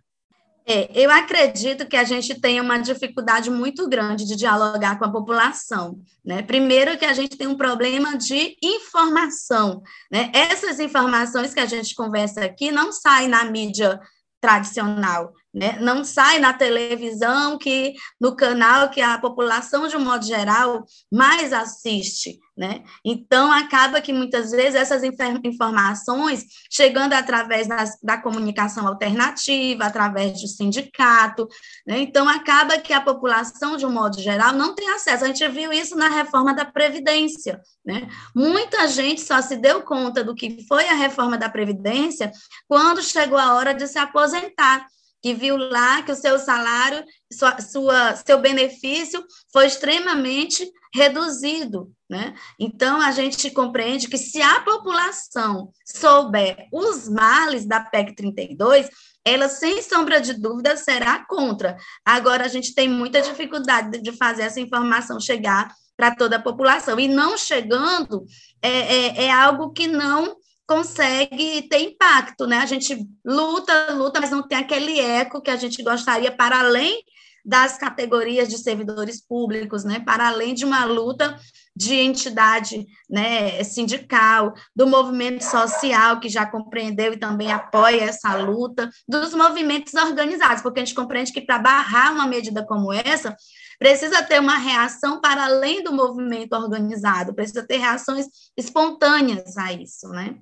É, 0.67 0.89
eu 0.99 1.11
acredito 1.11 1.85
que 1.85 1.95
a 1.95 2.03
gente 2.03 2.39
tem 2.41 2.59
uma 2.59 2.79
dificuldade 2.79 3.51
muito 3.51 3.87
grande 3.87 4.25
de 4.25 4.35
dialogar 4.35 4.97
com 4.97 5.05
a 5.05 5.11
população. 5.11 5.99
Né? 6.23 6.41
Primeiro, 6.41 6.97
que 6.97 7.05
a 7.05 7.13
gente 7.13 7.37
tem 7.37 7.45
um 7.45 7.55
problema 7.55 8.17
de 8.17 8.57
informação. 8.63 9.83
Né? 10.11 10.31
Essas 10.33 10.79
informações 10.79 11.53
que 11.53 11.59
a 11.59 11.67
gente 11.67 11.93
conversa 11.93 12.43
aqui 12.43 12.71
não 12.71 12.91
saem 12.91 13.27
na 13.27 13.45
mídia 13.45 13.99
tradicional. 14.41 15.33
Né? 15.55 15.77
Não 15.79 16.03
sai 16.03 16.37
na 16.37 16.51
televisão 16.51 17.57
que 17.57 17.93
no 18.19 18.35
canal 18.35 18.89
que 18.89 18.99
a 18.99 19.17
população 19.17 19.87
de 19.87 19.95
um 19.95 20.01
modo 20.01 20.25
geral 20.25 20.83
mais 21.09 21.53
assiste, 21.53 22.37
né? 22.57 22.83
Então 23.05 23.49
acaba 23.49 24.01
que 24.01 24.11
muitas 24.11 24.51
vezes 24.51 24.75
essas 24.75 25.01
informações 25.45 26.43
chegando 26.69 27.13
através 27.13 27.67
das, 27.67 27.97
da 28.03 28.17
comunicação 28.17 28.85
alternativa, 28.85 29.85
através 29.85 30.41
do 30.41 30.47
sindicato, 30.47 31.47
né? 31.87 31.99
Então 31.99 32.27
acaba 32.27 32.77
que 32.77 32.91
a 32.91 32.99
população 32.99 33.77
de 33.77 33.85
um 33.85 33.91
modo 33.91 34.19
geral 34.21 34.51
não 34.51 34.75
tem 34.75 34.89
acesso. 34.89 35.23
A 35.23 35.27
gente 35.27 35.47
viu 35.47 35.71
isso 35.71 35.95
na 35.95 36.09
reforma 36.09 36.53
da 36.53 36.65
previdência, 36.65 37.61
né? 37.85 38.09
Muita 38.35 38.89
gente 38.89 39.21
só 39.21 39.41
se 39.41 39.55
deu 39.55 39.83
conta 39.83 40.21
do 40.21 40.35
que 40.35 40.65
foi 40.67 40.85
a 40.89 40.95
reforma 40.95 41.37
da 41.37 41.47
previdência 41.47 42.29
quando 42.67 43.01
chegou 43.01 43.37
a 43.37 43.53
hora 43.53 43.73
de 43.73 43.87
se 43.87 43.97
aposentar 43.97 44.85
que 45.25 45.33
viu 45.33 45.57
lá 45.57 46.03
que 46.03 46.11
o 46.11 46.15
seu 46.15 46.37
salário, 46.37 47.03
sua, 47.33 47.59
sua, 47.59 48.15
seu 48.15 48.39
benefício 48.39 49.25
foi 49.51 49.65
extremamente 49.65 50.71
reduzido. 50.93 51.91
Né? 52.07 52.35
Então, 52.59 53.01
a 53.01 53.09
gente 53.09 53.49
compreende 53.49 54.07
que 54.07 54.19
se 54.19 54.39
a 54.39 54.59
população 54.59 55.71
souber 55.83 56.67
os 56.71 57.09
males 57.09 57.65
da 57.65 57.79
PEC 57.79 58.15
32, 58.15 58.87
ela, 59.25 59.49
sem 59.49 59.81
sombra 59.81 60.21
de 60.21 60.35
dúvida, 60.35 60.77
será 60.77 61.25
contra. 61.25 61.75
Agora, 62.05 62.45
a 62.45 62.47
gente 62.47 62.75
tem 62.75 62.87
muita 62.87 63.19
dificuldade 63.19 63.99
de 63.99 64.11
fazer 64.11 64.43
essa 64.43 64.59
informação 64.59 65.19
chegar 65.19 65.73
para 65.97 66.15
toda 66.15 66.35
a 66.35 66.41
população. 66.41 66.99
E 66.99 67.07
não 67.07 67.35
chegando 67.35 68.25
é, 68.61 68.69
é, 68.69 69.23
é 69.23 69.31
algo 69.31 69.71
que 69.71 69.87
não 69.87 70.37
consegue 70.67 71.67
ter 71.69 71.79
impacto, 71.79 72.47
né? 72.47 72.57
A 72.57 72.65
gente 72.65 73.07
luta, 73.23 73.93
luta, 73.93 74.19
mas 74.19 74.31
não 74.31 74.47
tem 74.47 74.57
aquele 74.57 74.99
eco 74.99 75.41
que 75.41 75.51
a 75.51 75.55
gente 75.55 75.83
gostaria 75.83 76.31
para 76.31 76.59
além 76.59 77.03
das 77.45 77.77
categorias 77.77 78.49
de 78.49 78.57
servidores 78.57 79.21
públicos, 79.21 79.83
né? 79.83 79.99
Para 79.99 80.27
além 80.27 80.55
de 80.55 80.65
uma 80.65 80.83
luta 80.85 81.39
de 81.75 81.93
entidade, 81.93 82.87
né, 83.09 83.61
sindical, 83.63 84.53
do 84.75 84.87
movimento 84.87 85.43
social 85.43 86.19
que 86.19 86.29
já 86.29 86.45
compreendeu 86.45 87.13
e 87.13 87.17
também 87.17 87.51
apoia 87.51 88.05
essa 88.05 88.33
luta, 88.35 88.89
dos 89.07 89.33
movimentos 89.33 89.93
organizados, 89.93 90.63
porque 90.63 90.79
a 90.79 90.85
gente 90.85 90.95
compreende 90.95 91.33
que 91.33 91.41
para 91.41 91.59
barrar 91.59 92.13
uma 92.13 92.25
medida 92.25 92.65
como 92.65 92.93
essa, 92.93 93.35
precisa 93.77 94.23
ter 94.23 94.39
uma 94.39 94.57
reação 94.57 95.19
para 95.19 95.45
além 95.45 95.83
do 95.83 95.93
movimento 95.93 96.53
organizado, 96.53 97.35
precisa 97.35 97.67
ter 97.67 97.77
reações 97.77 98.25
espontâneas 98.57 99.57
a 99.57 99.73
isso, 99.73 100.07
né? 100.07 100.37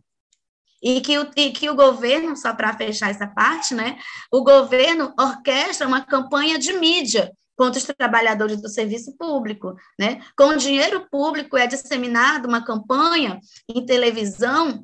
E 0.84 1.00
que 1.00 1.18
o, 1.18 1.32
e 1.36 1.52
que 1.52 1.70
o 1.70 1.76
governo, 1.76 2.36
só 2.36 2.54
para 2.54 2.76
fechar 2.76 3.10
essa 3.10 3.26
parte, 3.26 3.74
né, 3.74 3.98
o 4.32 4.44
governo 4.44 5.14
orquestra 5.18 5.88
uma 5.88 6.02
campanha 6.02 6.60
de 6.60 6.74
mídia 6.74 7.32
contra 7.56 7.80
os 7.80 7.86
trabalhadores 7.86 8.62
do 8.62 8.68
serviço 8.68 9.16
público, 9.16 9.76
né? 10.00 10.22
Com 10.36 10.58
dinheiro 10.58 11.08
público 11.10 11.56
é 11.56 11.68
disseminada 11.68 12.48
uma 12.48 12.66
campanha 12.66 13.40
em 13.70 13.86
televisão 13.86 14.84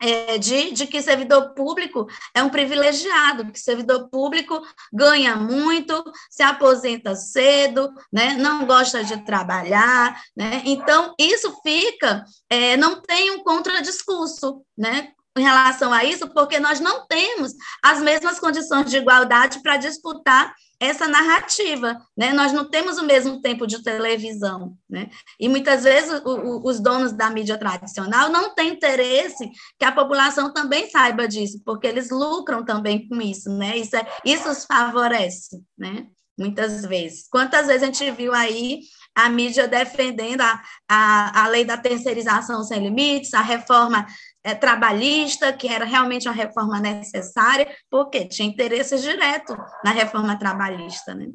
é, 0.00 0.36
de, 0.38 0.72
de, 0.72 0.86
que 0.86 1.00
servidor 1.00 1.54
público 1.54 2.06
é 2.34 2.42
um 2.42 2.50
privilegiado, 2.50 3.50
que 3.50 3.58
servidor 3.58 4.08
público 4.10 4.60
ganha 4.92 5.36
muito, 5.36 6.04
se 6.30 6.42
aposenta 6.42 7.14
cedo, 7.14 7.90
né, 8.12 8.34
não 8.34 8.66
gosta 8.66 9.02
de 9.02 9.24
trabalhar, 9.24 10.20
né, 10.36 10.62
então 10.66 11.14
isso 11.18 11.58
fica, 11.62 12.24
é, 12.50 12.76
não 12.76 13.00
tem 13.00 13.30
um 13.30 13.42
contradiscurso, 13.42 14.62
né, 14.76 15.12
em 15.36 15.42
relação 15.42 15.92
a 15.92 16.04
isso, 16.04 16.28
porque 16.28 16.60
nós 16.60 16.80
não 16.80 17.06
temos 17.06 17.52
as 17.82 18.00
mesmas 18.00 18.38
condições 18.38 18.88
de 18.90 18.98
igualdade 18.98 19.60
para 19.62 19.76
disputar 19.76 20.54
essa 20.78 21.08
narrativa, 21.08 21.98
né? 22.16 22.32
Nós 22.32 22.52
não 22.52 22.68
temos 22.68 22.98
o 22.98 23.04
mesmo 23.04 23.40
tempo 23.40 23.66
de 23.66 23.82
televisão, 23.82 24.76
né? 24.88 25.08
E 25.38 25.48
muitas 25.48 25.84
vezes 25.84 26.20
o, 26.24 26.28
o, 26.28 26.68
os 26.68 26.80
donos 26.80 27.12
da 27.12 27.30
mídia 27.30 27.58
tradicional 27.58 28.28
não 28.28 28.54
têm 28.54 28.70
interesse 28.70 29.50
que 29.78 29.84
a 29.84 29.92
população 29.92 30.52
também 30.52 30.88
saiba 30.90 31.26
disso, 31.26 31.60
porque 31.64 31.86
eles 31.86 32.10
lucram 32.10 32.64
também 32.64 33.08
com 33.08 33.20
isso, 33.20 33.50
né? 33.50 33.76
Isso, 33.76 33.96
é, 33.96 34.06
isso 34.24 34.48
os 34.48 34.64
favorece, 34.64 35.60
né? 35.76 36.06
Muitas 36.38 36.84
vezes. 36.84 37.28
Quantas 37.30 37.66
vezes 37.66 37.82
a 37.82 37.86
gente 37.86 38.10
viu 38.10 38.34
aí 38.34 38.80
a 39.14 39.28
mídia 39.28 39.68
defendendo 39.68 40.40
a, 40.40 40.60
a, 40.88 41.44
a 41.44 41.48
lei 41.48 41.64
da 41.64 41.76
terceirização 41.76 42.64
sem 42.64 42.82
limites, 42.82 43.32
a 43.32 43.40
reforma 43.40 44.04
é, 44.44 44.54
trabalhista, 44.54 45.52
que 45.54 45.66
era 45.66 45.86
realmente 45.86 46.28
uma 46.28 46.34
reforma 46.34 46.78
necessária, 46.78 47.66
porque 47.90 48.26
tinha 48.26 48.46
interesses 48.46 49.00
diretos 49.02 49.56
na 49.82 49.90
reforma 49.90 50.38
trabalhista. 50.38 51.14
Né? 51.14 51.28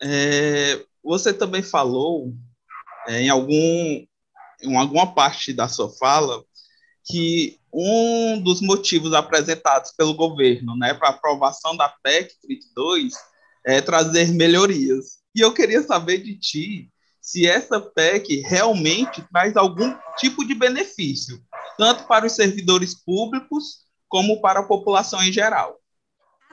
É, 0.00 0.84
você 1.02 1.32
também 1.32 1.62
falou 1.62 2.34
é, 3.08 3.22
em, 3.22 3.30
algum, 3.30 4.04
em 4.62 4.76
alguma 4.76 5.14
parte 5.14 5.54
da 5.54 5.66
sua 5.66 5.88
fala 5.88 6.44
que 7.04 7.58
um 7.72 8.38
dos 8.40 8.60
motivos 8.60 9.14
apresentados 9.14 9.92
pelo 9.96 10.14
governo 10.14 10.76
né, 10.76 10.92
para 10.92 11.08
aprovação 11.08 11.74
da 11.74 11.88
PEC 11.88 12.34
32 12.42 13.14
é 13.64 13.80
trazer 13.80 14.28
melhorias. 14.28 15.22
E 15.34 15.40
eu 15.40 15.54
queria 15.54 15.82
saber 15.82 16.18
de 16.18 16.38
ti 16.38 16.90
se 17.18 17.46
essa 17.46 17.80
PEC 17.80 18.42
realmente 18.42 19.24
traz 19.32 19.56
algum 19.56 19.96
tipo 20.18 20.46
de 20.46 20.54
benefício 20.54 21.42
tanto 21.82 22.04
para 22.04 22.24
os 22.24 22.36
servidores 22.36 22.94
públicos 22.94 23.80
como 24.08 24.40
para 24.40 24.60
a 24.60 24.66
população 24.66 25.20
em 25.20 25.32
geral. 25.32 25.76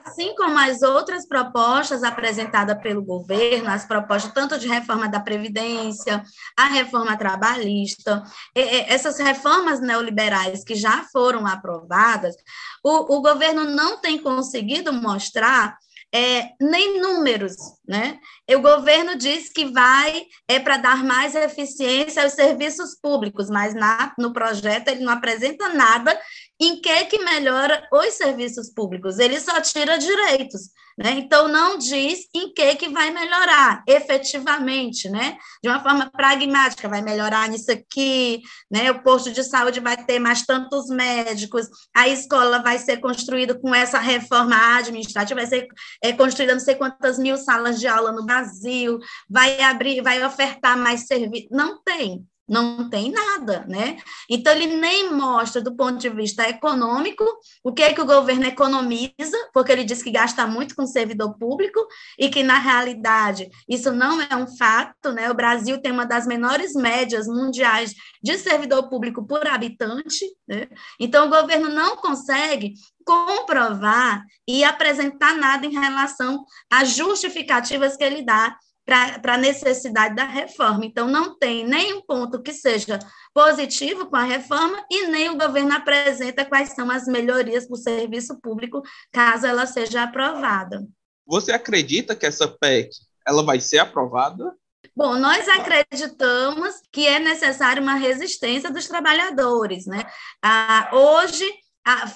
Assim 0.03 0.33
como 0.33 0.57
as 0.57 0.81
outras 0.81 1.27
propostas 1.27 2.03
apresentadas 2.03 2.81
pelo 2.81 3.03
governo, 3.03 3.69
as 3.69 3.85
propostas 3.85 4.33
tanto 4.33 4.57
de 4.57 4.67
reforma 4.67 5.07
da 5.07 5.19
Previdência, 5.19 6.23
a 6.57 6.65
reforma 6.65 7.15
trabalhista, 7.15 8.23
essas 8.55 9.19
reformas 9.19 9.79
neoliberais 9.79 10.63
que 10.63 10.73
já 10.73 11.03
foram 11.11 11.45
aprovadas, 11.45 12.35
o, 12.83 13.17
o 13.17 13.21
governo 13.21 13.65
não 13.65 14.01
tem 14.01 14.17
conseguido 14.17 14.91
mostrar 14.91 15.77
é, 16.13 16.53
nem 16.59 16.99
números, 16.99 17.55
né? 17.87 18.19
O 18.49 18.59
governo 18.59 19.15
diz 19.15 19.49
que 19.49 19.65
vai 19.65 20.25
é 20.47 20.59
para 20.59 20.77
dar 20.77 21.03
mais 21.03 21.35
eficiência 21.35 22.23
aos 22.23 22.33
serviços 22.33 22.95
públicos, 22.99 23.49
mas 23.49 23.75
na, 23.75 24.13
no 24.17 24.33
projeto 24.33 24.87
ele 24.87 25.03
não 25.03 25.13
apresenta 25.13 25.69
nada 25.69 26.19
em 26.59 26.81
que 26.81 27.05
que 27.05 27.23
melhora 27.23 27.87
os 27.91 28.13
serviços 28.15 28.69
públicos. 28.69 29.19
Ele 29.19 29.39
só 29.39 29.61
tira 29.61 29.97
direitos. 29.97 30.71
Né? 30.99 31.11
Então, 31.11 31.47
não 31.47 31.77
diz 31.77 32.27
em 32.35 32.53
que, 32.53 32.75
que 32.75 32.89
vai 32.89 33.09
melhorar 33.09 33.81
efetivamente, 33.87 35.09
né? 35.09 35.37
de 35.63 35.69
uma 35.69 35.81
forma 35.81 36.11
pragmática, 36.11 36.89
vai 36.89 37.01
melhorar 37.01 37.47
nisso 37.47 37.71
aqui, 37.71 38.41
né? 38.69 38.91
o 38.91 39.01
posto 39.01 39.31
de 39.31 39.41
saúde 39.41 39.79
vai 39.79 39.95
ter 39.95 40.19
mais 40.19 40.45
tantos 40.45 40.89
médicos, 40.89 41.69
a 41.95 42.09
escola 42.09 42.61
vai 42.61 42.77
ser 42.79 42.97
construída 42.97 43.57
com 43.57 43.73
essa 43.73 43.97
reforma 43.97 44.57
administrativa, 44.75 45.39
vai 45.39 45.47
ser 45.47 45.67
é, 46.03 46.11
construída 46.11 46.53
não 46.53 46.59
sei 46.59 46.75
quantas 46.75 47.17
mil 47.17 47.37
salas 47.37 47.79
de 47.79 47.87
aula 47.87 48.11
no 48.11 48.25
Brasil, 48.25 48.99
vai 49.29 49.61
abrir, 49.61 50.01
vai 50.01 50.21
ofertar 50.25 50.77
mais 50.77 51.07
serviço. 51.07 51.47
Não 51.49 51.81
tem 51.81 52.27
não 52.49 52.89
tem 52.89 53.11
nada, 53.11 53.65
né? 53.67 53.97
Então 54.29 54.51
ele 54.53 54.77
nem 54.77 55.13
mostra 55.13 55.61
do 55.61 55.75
ponto 55.75 55.97
de 55.97 56.09
vista 56.09 56.47
econômico 56.49 57.23
o 57.63 57.71
que 57.71 57.83
é 57.83 57.93
que 57.93 58.01
o 58.01 58.05
governo 58.05 58.45
economiza, 58.45 59.37
porque 59.53 59.71
ele 59.71 59.83
diz 59.83 60.01
que 60.01 60.11
gasta 60.11 60.47
muito 60.47 60.75
com 60.75 60.85
servidor 60.85 61.37
público 61.37 61.79
e 62.17 62.29
que 62.29 62.41
na 62.41 62.57
realidade 62.57 63.49
isso 63.67 63.91
não 63.91 64.21
é 64.21 64.35
um 64.35 64.47
fato, 64.57 65.11
né? 65.11 65.29
O 65.29 65.35
Brasil 65.35 65.79
tem 65.81 65.91
uma 65.91 66.05
das 66.05 66.25
menores 66.25 66.73
médias 66.73 67.27
mundiais 67.27 67.93
de 68.21 68.37
servidor 68.37 68.89
público 68.89 69.25
por 69.25 69.47
habitante, 69.47 70.25
né? 70.47 70.67
Então 70.99 71.27
o 71.27 71.29
governo 71.29 71.69
não 71.69 71.95
consegue 71.97 72.73
comprovar 73.05 74.23
e 74.47 74.63
apresentar 74.63 75.35
nada 75.35 75.65
em 75.65 75.71
relação 75.71 76.43
às 76.69 76.89
justificativas 76.89 77.95
que 77.95 78.03
ele 78.03 78.23
dá 78.23 78.55
para 78.89 79.35
a 79.35 79.37
necessidade 79.37 80.15
da 80.15 80.25
reforma. 80.25 80.83
Então, 80.83 81.07
não 81.07 81.37
tem 81.37 81.63
nenhum 81.63 82.01
ponto 82.01 82.41
que 82.41 82.51
seja 82.51 82.97
positivo 83.33 84.07
com 84.07 84.15
a 84.15 84.23
reforma 84.23 84.83
e 84.89 85.07
nem 85.07 85.29
o 85.29 85.37
governo 85.37 85.73
apresenta 85.73 86.43
quais 86.43 86.69
são 86.73 86.89
as 86.89 87.05
melhorias 87.05 87.67
para 87.67 87.75
o 87.75 87.77
serviço 87.77 88.39
público, 88.41 88.81
caso 89.11 89.45
ela 89.45 89.67
seja 89.67 90.03
aprovada. 90.03 90.83
Você 91.27 91.51
acredita 91.51 92.15
que 92.15 92.25
essa 92.25 92.47
PEC 92.47 92.89
ela 93.27 93.43
vai 93.43 93.59
ser 93.59 93.77
aprovada? 93.77 94.55
Bom, 94.95 95.15
nós 95.17 95.47
acreditamos 95.47 96.75
que 96.91 97.05
é 97.05 97.19
necessária 97.19 97.81
uma 97.81 97.93
resistência 97.93 98.71
dos 98.71 98.87
trabalhadores. 98.87 99.85
Né? 99.85 100.03
Ah, 100.43 100.89
hoje, 100.91 101.45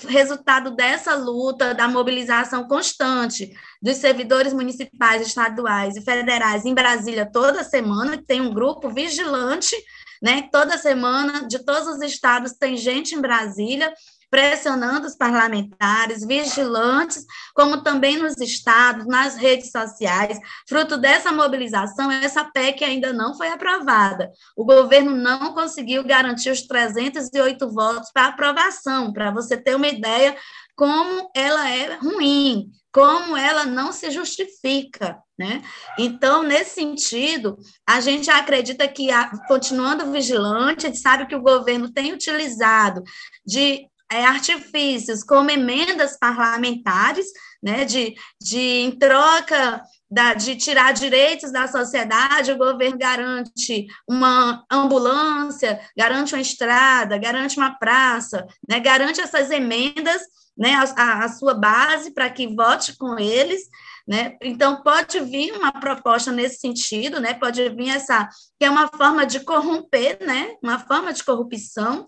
resultado 0.07 0.71
dessa 0.71 1.15
luta, 1.15 1.73
da 1.73 1.87
mobilização 1.87 2.67
constante 2.67 3.51
dos 3.81 3.97
servidores 3.97 4.53
municipais, 4.53 5.25
estaduais 5.25 5.95
e 5.95 6.01
federais 6.01 6.65
em 6.65 6.73
Brasília 6.73 7.29
toda 7.31 7.63
semana, 7.63 8.21
tem 8.25 8.41
um 8.41 8.53
grupo 8.53 8.89
vigilante, 8.89 9.75
né? 10.21 10.47
Toda 10.51 10.77
semana, 10.77 11.47
de 11.47 11.59
todos 11.59 11.87
os 11.87 12.01
estados, 12.01 12.53
tem 12.53 12.77
gente 12.77 13.15
em 13.15 13.21
Brasília 13.21 13.91
pressionando 14.33 15.05
os 15.05 15.15
parlamentares, 15.15 16.25
vigilantes, 16.25 17.23
como 17.53 17.83
também 17.83 18.17
nos 18.17 18.35
estados, 18.41 19.05
nas 19.05 19.35
redes 19.35 19.69
sociais. 19.69 20.39
Fruto 20.67 20.97
dessa 20.97 21.31
mobilização, 21.31 22.11
essa 22.11 22.43
PEC 22.43 22.83
ainda 22.83 23.13
não 23.13 23.37
foi 23.37 23.49
aprovada. 23.49 24.31
O 24.57 24.65
governo 24.65 25.11
não 25.11 25.53
conseguiu 25.53 26.03
garantir 26.03 26.49
os 26.49 26.63
308 26.63 27.69
votos 27.69 28.09
para 28.11 28.25
aprovação, 28.25 29.13
para 29.13 29.29
você 29.29 29.55
ter 29.55 29.75
uma 29.75 29.87
ideia 29.87 30.35
como 30.75 31.29
ela 31.35 31.69
é 31.69 31.93
ruim, 31.97 32.71
como 32.91 33.37
ela 33.37 33.65
não 33.67 33.91
se 33.91 34.09
justifica, 34.09 35.15
né? 35.37 35.61
Então, 35.99 36.41
nesse 36.41 36.73
sentido, 36.73 37.55
a 37.87 38.01
gente 38.01 38.31
acredita 38.31 38.87
que, 38.87 39.09
continuando 39.47 40.11
vigilante, 40.11 40.87
a 40.87 40.89
gente 40.89 40.99
sabe 40.99 41.27
que 41.27 41.35
o 41.35 41.43
governo 41.43 41.93
tem 41.93 42.11
utilizado 42.13 43.03
de 43.45 43.87
é, 44.13 44.25
artifícios 44.25 45.23
como 45.23 45.49
emendas 45.49 46.17
parlamentares, 46.17 47.25
né, 47.61 47.83
de, 47.83 48.13
de 48.39 48.59
em 48.59 48.91
troca 48.91 49.81
da, 50.09 50.35
de 50.35 50.55
tirar 50.55 50.93
direitos 50.93 51.51
da 51.51 51.67
sociedade, 51.67 52.51
o 52.51 52.57
governo 52.57 52.97
garante 52.97 53.87
uma 54.07 54.63
ambulância, 54.69 55.79
garante 55.97 56.35
uma 56.35 56.41
estrada, 56.41 57.17
garante 57.17 57.57
uma 57.57 57.71
praça, 57.79 58.45
né, 58.69 58.79
garante 58.79 59.19
essas 59.19 59.49
emendas, 59.49 60.21
né, 60.55 60.75
a, 60.95 61.23
a 61.25 61.29
sua 61.29 61.55
base 61.55 62.13
para 62.13 62.29
que 62.29 62.53
vote 62.53 62.95
com 62.95 63.17
eles, 63.17 63.63
né? 64.07 64.35
Então 64.41 64.83
pode 64.83 65.17
vir 65.21 65.53
uma 65.53 65.71
proposta 65.71 66.29
nesse 66.29 66.59
sentido, 66.59 67.21
né? 67.21 67.33
Pode 67.33 67.69
vir 67.69 67.87
essa 67.87 68.27
que 68.59 68.65
é 68.65 68.69
uma 68.69 68.89
forma 68.89 69.25
de 69.25 69.39
corromper, 69.39 70.17
né? 70.21 70.55
Uma 70.61 70.77
forma 70.77 71.13
de 71.13 71.23
corrupção 71.23 72.05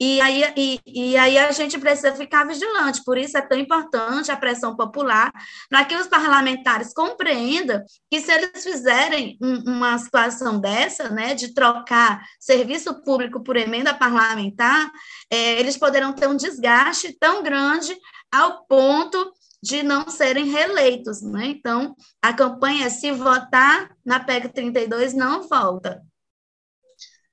e 0.00 0.20
aí, 0.20 0.52
e, 0.56 0.80
e 0.86 1.16
aí 1.16 1.36
a 1.38 1.50
gente 1.50 1.78
precisa 1.78 2.14
ficar 2.14 2.46
vigilante, 2.46 3.02
por 3.04 3.18
isso 3.18 3.36
é 3.36 3.42
tão 3.42 3.58
importante 3.58 4.30
a 4.30 4.36
pressão 4.36 4.76
popular, 4.76 5.32
para 5.68 5.84
que 5.84 5.96
os 5.96 6.06
parlamentares 6.06 6.94
compreendam 6.94 7.82
que 8.10 8.20
se 8.20 8.30
eles 8.30 8.62
fizerem 8.62 9.36
um, 9.42 9.72
uma 9.72 9.98
situação 9.98 10.60
dessa, 10.60 11.08
né, 11.08 11.34
de 11.34 11.52
trocar 11.52 12.24
serviço 12.38 13.02
público 13.02 13.42
por 13.42 13.56
emenda 13.56 13.92
parlamentar, 13.92 14.90
é, 15.30 15.58
eles 15.58 15.76
poderão 15.76 16.12
ter 16.12 16.28
um 16.28 16.36
desgaste 16.36 17.16
tão 17.18 17.42
grande 17.42 17.96
ao 18.32 18.64
ponto 18.66 19.32
de 19.60 19.82
não 19.82 20.08
serem 20.08 20.46
reeleitos, 20.46 21.20
né? 21.20 21.46
Então, 21.46 21.96
a 22.22 22.32
campanha 22.32 22.86
é 22.86 22.90
se 22.90 23.10
votar 23.10 23.90
na 24.04 24.20
PEC 24.20 24.48
32 24.50 25.14
não 25.14 25.48
volta. 25.48 26.00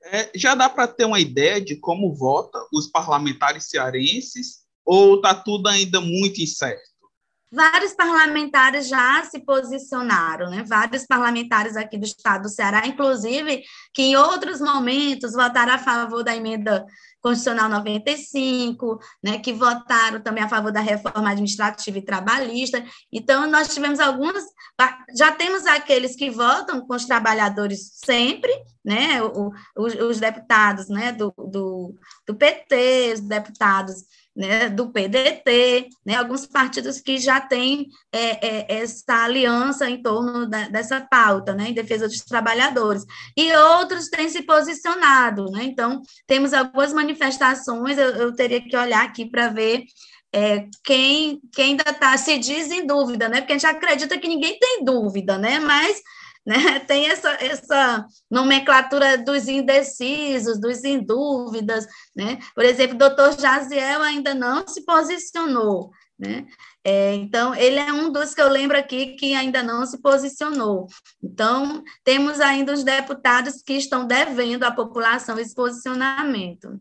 É, 0.05 0.29
já 0.35 0.53
dá 0.53 0.69
para 0.69 0.87
ter 0.87 1.05
uma 1.05 1.19
ideia 1.19 1.59
de 1.59 1.75
como 1.75 2.13
vota 2.13 2.59
os 2.71 2.87
parlamentares 2.87 3.69
cearenses 3.69 4.65
ou 4.85 5.15
está 5.15 5.33
tudo 5.33 5.67
ainda 5.67 5.99
muito 5.99 6.41
incerto? 6.41 6.94
Vários 7.55 7.93
parlamentares 7.93 8.89
já 8.89 9.23
se 9.23 9.39
posicionaram, 9.39 10.49
né? 10.49 10.63
Vários 10.67 11.05
parlamentares 11.05 11.77
aqui 11.77 11.97
do 11.97 12.03
estado 12.03 12.43
do 12.43 12.49
Ceará, 12.49 12.85
inclusive, 12.85 13.63
que 13.93 14.01
em 14.01 14.17
outros 14.17 14.59
momentos 14.59 15.31
votaram 15.31 15.73
a 15.73 15.77
favor 15.77 16.21
da 16.21 16.35
emenda 16.35 16.85
Constitucional 17.25 17.67
95, 17.69 18.99
né, 19.23 19.39
que 19.39 19.51
votaram 19.51 20.21
também 20.21 20.43
a 20.43 20.47
favor 20.47 20.71
da 20.71 20.79
reforma 20.79 21.31
administrativa 21.31 21.97
e 21.97 22.05
trabalhista. 22.05 22.85
Então, 23.11 23.49
nós 23.49 23.73
tivemos 23.73 23.99
algumas, 23.99 24.43
já 25.17 25.31
temos 25.31 25.65
aqueles 25.65 26.15
que 26.15 26.29
votam 26.29 26.85
com 26.85 26.93
os 26.93 27.05
trabalhadores 27.05 27.93
sempre, 28.05 28.51
né, 28.85 29.23
os, 29.75 29.95
os 29.95 30.19
deputados 30.19 30.87
né, 30.87 31.13
do, 31.13 31.33
do, 31.35 31.95
do 32.27 32.35
PT, 32.35 33.13
os 33.15 33.21
deputados 33.21 34.03
né, 34.35 34.69
do 34.69 34.91
PDT, 34.91 35.87
né, 36.05 36.15
alguns 36.15 36.45
partidos 36.45 36.99
que 36.99 37.17
já 37.17 37.39
têm 37.39 37.87
é, 38.11 38.47
é, 38.47 38.81
essa 38.81 39.23
aliança 39.23 39.89
em 39.89 40.01
torno 40.01 40.45
da, 40.45 40.67
dessa 40.67 40.99
pauta, 40.99 41.53
né, 41.53 41.69
em 41.69 41.73
defesa 41.73 42.07
dos 42.07 42.19
trabalhadores, 42.19 43.05
e 43.37 43.55
outros 43.55 44.09
têm 44.09 44.27
se 44.27 44.41
posicionado, 44.41 45.45
né, 45.51 45.63
então 45.63 46.01
temos 46.27 46.53
algumas 46.53 46.91
manifestações, 46.91 47.97
eu, 47.97 48.09
eu 48.09 48.35
teria 48.35 48.61
que 48.61 48.75
olhar 48.75 49.05
aqui 49.05 49.25
para 49.25 49.47
ver 49.47 49.85
é, 50.33 50.67
quem, 50.83 51.39
quem 51.53 51.71
ainda 51.71 51.89
está, 51.89 52.17
se 52.17 52.37
diz 52.37 52.69
em 52.69 52.85
dúvida, 52.85 53.29
né, 53.29 53.39
porque 53.39 53.53
a 53.53 53.57
gente 53.57 53.67
acredita 53.67 54.17
que 54.17 54.27
ninguém 54.27 54.59
tem 54.59 54.83
dúvida, 54.83 55.37
né, 55.37 55.59
mas 55.59 56.01
né? 56.45 56.79
Tem 56.87 57.09
essa, 57.09 57.31
essa 57.43 58.05
nomenclatura 58.29 59.17
dos 59.17 59.47
indecisos, 59.47 60.59
dos 60.59 60.83
em 60.83 61.03
dúvidas, 61.03 61.87
né? 62.15 62.39
Por 62.53 62.63
exemplo, 62.63 62.95
o 62.95 62.99
doutor 62.99 63.39
Jaziel 63.39 64.01
ainda 64.01 64.35
não 64.35 64.67
se 64.67 64.85
posicionou, 64.85 65.89
né? 66.17 66.45
É, 66.83 67.15
então, 67.15 67.55
ele 67.55 67.79
é 67.79 67.91
um 67.91 68.11
dos 68.11 68.35
que 68.35 68.41
eu 68.41 68.47
lembro 68.47 68.77
aqui 68.77 69.15
que 69.15 69.33
ainda 69.33 69.63
não 69.63 69.87
se 69.87 69.99
posicionou. 69.99 70.87
Então, 71.21 71.83
temos 72.03 72.39
ainda 72.39 72.73
os 72.73 72.83
deputados 72.83 73.63
que 73.63 73.73
estão 73.73 74.05
devendo 74.05 74.63
à 74.63 74.71
população 74.71 75.39
esse 75.39 75.55
posicionamento. 75.55 76.79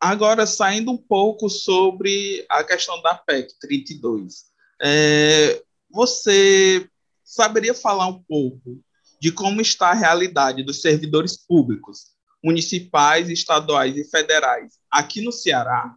Agora, 0.00 0.46
saindo 0.46 0.90
um 0.90 0.96
pouco 0.96 1.48
sobre 1.48 2.44
a 2.48 2.64
questão 2.64 3.00
da 3.02 3.14
PEC 3.14 3.52
32, 3.60 4.46
é, 4.82 5.62
você 5.90 6.88
saberia 7.28 7.74
falar 7.74 8.06
um 8.06 8.22
pouco 8.22 8.80
de 9.20 9.30
como 9.30 9.60
está 9.60 9.90
a 9.90 9.94
realidade 9.94 10.62
dos 10.62 10.80
servidores 10.80 11.36
públicos, 11.36 12.16
municipais, 12.42 13.28
estaduais 13.28 13.96
e 13.96 14.04
federais 14.04 14.78
aqui 14.90 15.20
no 15.20 15.32
Ceará? 15.32 15.94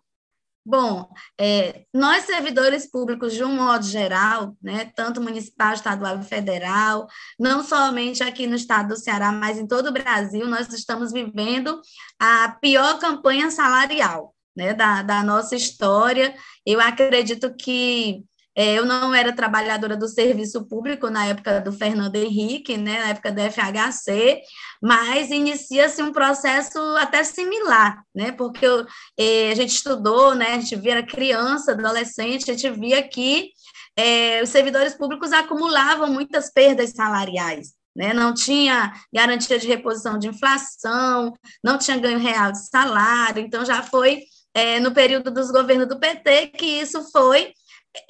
Bom, 0.64 1.10
é, 1.40 1.86
nós 1.92 2.26
servidores 2.26 2.86
públicos, 2.90 3.34
de 3.34 3.44
um 3.44 3.56
modo 3.56 3.84
geral, 3.84 4.56
né, 4.62 4.92
tanto 4.96 5.20
municipal, 5.20 5.74
estadual 5.74 6.20
e 6.20 6.24
federal, 6.24 7.08
não 7.40 7.64
somente 7.64 8.22
aqui 8.22 8.46
no 8.46 8.56
estado 8.56 8.90
do 8.90 9.00
Ceará, 9.00 9.32
mas 9.32 9.58
em 9.58 9.66
todo 9.66 9.88
o 9.88 9.92
Brasil, 9.92 10.48
nós 10.48 10.72
estamos 10.72 11.12
vivendo 11.12 11.82
a 12.20 12.50
pior 12.62 13.00
campanha 13.00 13.50
salarial 13.50 14.36
né, 14.56 14.74
da, 14.74 15.02
da 15.02 15.24
nossa 15.24 15.56
história. 15.56 16.36
Eu 16.64 16.80
acredito 16.80 17.56
que 17.56 18.24
é, 18.56 18.74
eu 18.74 18.86
não 18.86 19.14
era 19.14 19.34
trabalhadora 19.34 19.96
do 19.96 20.08
serviço 20.08 20.66
público 20.68 21.10
na 21.10 21.26
época 21.26 21.62
do 21.62 21.72
Fernando 21.72 22.16
Henrique, 22.16 22.78
né, 22.78 23.00
na 23.00 23.10
época 23.10 23.32
do 23.32 23.40
FHC, 23.40 24.42
mas 24.82 25.32
inicia-se 25.32 26.02
um 26.04 26.12
processo 26.12 26.78
até 26.98 27.24
similar, 27.24 28.04
né, 28.14 28.32
porque 28.32 28.66
eu, 28.66 28.86
é, 29.18 29.52
a 29.52 29.56
gente 29.56 29.74
estudou, 29.74 30.36
né, 30.36 30.54
a 30.56 30.60
gente 30.60 30.76
via 30.76 30.92
era 30.92 31.04
criança, 31.04 31.72
adolescente, 31.72 32.52
a 32.52 32.54
gente 32.54 32.70
via 32.72 33.02
que 33.02 33.52
é, 33.96 34.42
os 34.42 34.50
servidores 34.50 34.94
públicos 34.94 35.32
acumulavam 35.32 36.12
muitas 36.12 36.52
perdas 36.52 36.92
salariais, 36.92 37.74
né? 37.96 38.14
não 38.14 38.34
tinha 38.34 38.94
garantia 39.14 39.60
de 39.60 39.68
reposição 39.68 40.18
de 40.18 40.28
inflação, 40.28 41.34
não 41.64 41.78
tinha 41.78 41.98
ganho 41.98 42.20
real 42.20 42.52
de 42.52 42.68
salário, 42.68 43.42
então 43.42 43.66
já 43.66 43.84
foi 43.84 44.24
é, 44.54 44.80
no 44.80 44.92
período 44.92 45.32
dos 45.32 45.52
governos 45.52 45.88
do 45.88 46.00
PT 46.00 46.48
que 46.48 46.66
isso 46.66 47.10
foi 47.12 47.54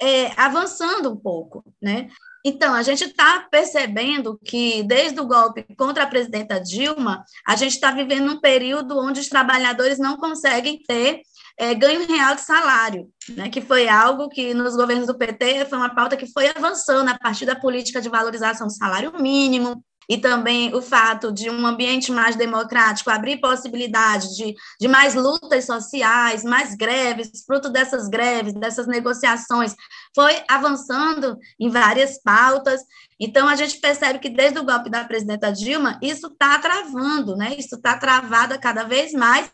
é, 0.00 0.32
avançando 0.40 1.10
um 1.10 1.16
pouco, 1.16 1.64
né? 1.80 2.08
Então, 2.44 2.74
a 2.74 2.82
gente 2.82 3.04
está 3.04 3.46
percebendo 3.50 4.38
que, 4.44 4.82
desde 4.82 5.20
o 5.20 5.26
golpe 5.26 5.64
contra 5.76 6.02
a 6.02 6.08
presidenta 6.08 6.60
Dilma, 6.60 7.24
a 7.46 7.54
gente 7.54 7.74
está 7.74 7.92
vivendo 7.92 8.32
um 8.32 8.40
período 8.40 8.98
onde 8.98 9.20
os 9.20 9.28
trabalhadores 9.28 9.98
não 9.98 10.16
conseguem 10.16 10.82
ter 10.82 11.22
é, 11.56 11.72
ganho 11.74 12.06
real 12.06 12.34
de 12.34 12.40
salário, 12.40 13.08
né, 13.28 13.48
que 13.48 13.60
foi 13.60 13.88
algo 13.88 14.28
que 14.28 14.54
nos 14.54 14.74
governos 14.74 15.06
do 15.06 15.16
PT 15.16 15.66
foi 15.66 15.78
uma 15.78 15.94
pauta 15.94 16.16
que 16.16 16.26
foi 16.26 16.48
avançando 16.48 17.08
a 17.08 17.18
partir 17.18 17.46
da 17.46 17.54
política 17.54 18.00
de 18.00 18.08
valorização 18.08 18.66
do 18.66 18.72
salário 18.72 19.12
mínimo, 19.20 19.84
e 20.12 20.18
também 20.18 20.74
o 20.74 20.82
fato 20.82 21.32
de 21.32 21.48
um 21.48 21.66
ambiente 21.66 22.12
mais 22.12 22.36
democrático 22.36 23.08
abrir 23.08 23.40
possibilidade 23.40 24.36
de, 24.36 24.54
de 24.78 24.86
mais 24.86 25.14
lutas 25.14 25.64
sociais, 25.64 26.44
mais 26.44 26.74
greves, 26.74 27.42
fruto 27.46 27.70
dessas 27.70 28.10
greves, 28.10 28.52
dessas 28.52 28.86
negociações, 28.86 29.74
foi 30.14 30.42
avançando 30.46 31.38
em 31.58 31.70
várias 31.70 32.20
pautas. 32.22 32.82
Então, 33.18 33.48
a 33.48 33.56
gente 33.56 33.80
percebe 33.80 34.18
que 34.18 34.28
desde 34.28 34.58
o 34.58 34.64
golpe 34.66 34.90
da 34.90 35.02
presidenta 35.02 35.50
Dilma, 35.50 35.98
isso 36.02 36.26
está 36.26 36.58
travando, 36.58 37.34
né? 37.34 37.54
Isso 37.56 37.76
está 37.76 37.96
travado 37.96 38.60
cada 38.60 38.84
vez 38.84 39.12
mais. 39.12 39.50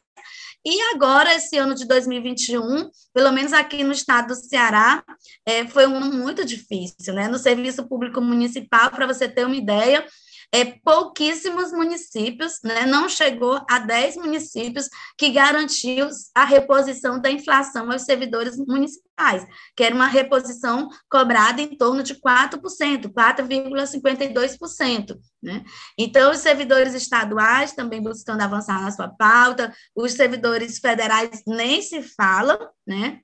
E 0.67 0.83
agora, 0.93 1.37
esse 1.37 1.57
ano 1.57 1.73
de 1.73 1.87
2021, 1.87 2.91
pelo 3.15 3.31
menos 3.31 3.53
aqui 3.53 3.85
no 3.85 3.93
estado 3.93 4.27
do 4.27 4.35
Ceará, 4.35 5.05
é, 5.47 5.69
foi 5.69 5.87
um 5.87 5.99
ano 5.99 6.13
muito 6.13 6.45
difícil, 6.45 7.15
né? 7.15 7.29
No 7.29 7.39
serviço 7.39 7.89
público 7.89 8.21
municipal, 8.21 8.91
para 8.91 9.07
você 9.07 9.29
ter 9.29 9.47
uma 9.47 9.55
ideia, 9.55 10.05
é, 10.53 10.65
pouquíssimos 10.65 11.73
municípios, 11.73 12.59
né, 12.65 12.85
não 12.87 13.09
chegou 13.09 13.65
a 13.69 13.79
10 13.79 14.17
municípios 14.17 14.89
que 15.17 15.31
garantiu 15.31 16.09
a 16.35 16.45
reposição 16.45 17.21
da 17.21 17.31
inflação 17.31 17.93
aos 17.93 18.03
servidores 18.03 18.57
municipais, 18.57 19.47
que 19.77 19.85
era 19.85 19.95
uma 19.95 20.07
reposição 20.07 20.89
cobrada 21.11 21.61
em 21.61 21.77
torno 21.77 22.03
de 22.03 22.15
4%, 22.15 23.13
4,52%. 23.13 25.19
Né? 25.43 25.63
Então, 25.99 26.33
os 26.33 26.39
servidores 26.39 26.95
estaduais 26.95 27.73
também 27.73 28.03
buscando 28.03 28.41
avançar 28.41 28.81
na 28.81 28.91
sua 28.91 29.09
pauta, 29.09 29.71
os 29.95 30.13
servidores 30.13 30.79
federais 30.79 31.43
nem 31.47 31.83
se 31.83 32.03
fala, 32.03 32.59
né? 32.87 33.21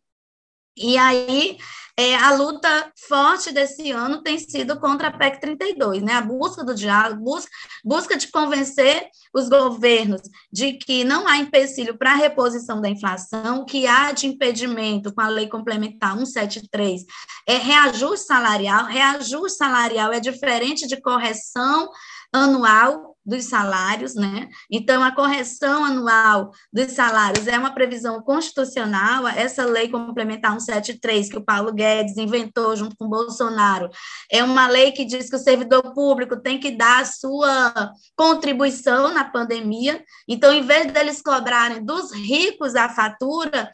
E 0.77 0.99
aí, 0.99 1.57
é, 1.97 2.17
a 2.17 2.33
luta 2.33 2.93
forte 3.09 3.53
desse 3.53 3.93
ano 3.93 4.21
tem 4.21 4.37
sido 4.37 4.81
contra 4.81 5.09
a 5.09 5.17
PEC 5.17 5.41
32, 5.41 6.03
né? 6.03 6.15
A 6.15 6.21
busca 6.21 6.65
do 6.65 6.75
diálogo, 6.75 7.23
busca, 7.23 7.51
busca 7.85 8.17
de 8.17 8.29
convencer 8.33 9.09
os 9.33 9.49
governos 9.49 10.21
de 10.53 10.73
que 10.73 11.05
não 11.05 11.29
há 11.29 11.37
empecilho 11.37 11.97
para 11.97 12.13
a 12.13 12.17
reposição 12.17 12.81
da 12.81 12.89
inflação, 12.89 13.65
que 13.65 13.87
há 13.87 14.11
de 14.11 14.27
impedimento 14.27 15.15
com 15.15 15.21
a 15.21 15.29
lei 15.29 15.49
complementar 15.49 16.17
173 16.17 17.05
é 17.47 17.57
reajuste 17.57 18.27
salarial. 18.27 18.87
Reajuste 18.87 19.59
salarial 19.59 20.13
é 20.13 20.19
diferente 20.19 20.89
de 20.89 21.01
correção 21.01 21.89
anual 22.33 23.14
dos 23.25 23.45
salários, 23.45 24.15
né? 24.15 24.49
Então, 24.71 25.03
a 25.03 25.15
correção 25.15 25.85
anual 25.85 26.51
dos 26.73 26.93
salários 26.93 27.47
é 27.47 27.59
uma 27.59 27.75
previsão 27.75 28.21
constitucional, 28.23 29.27
essa 29.29 29.65
lei 29.65 29.89
complementar 29.89 30.53
173, 30.61 31.31
que 31.31 31.39
o 31.39 31.45
Paulo 31.45 31.73
Guedes 31.73 32.17
inventou 32.17 32.77
junto 32.77 32.97
com 32.97 33.07
o 33.07 33.11
Bolsonaro, 33.11 33.89
é 34.31 34.45
uma 34.45 34.69
lei 34.69 34.93
que 34.93 35.05
diz 35.05 35.31
que 35.31 35.37
o 35.37 35.39
servidor 35.39 35.95
público 35.95 36.37
tem 36.41 36.59
que 36.59 36.71
dar 36.71 37.03
a 37.03 37.07
sua 37.07 37.93
contribuição 38.17 39.13
na 39.13 39.25
pandemia, 39.25 40.05
então, 40.29 40.53
em 40.53 40.63
vez 40.63 40.93
deles 40.93 41.23
cobrarem 41.23 41.85
dos 41.85 42.13
ricos 42.13 42.75
a 42.75 42.89
fatura, 42.89 43.71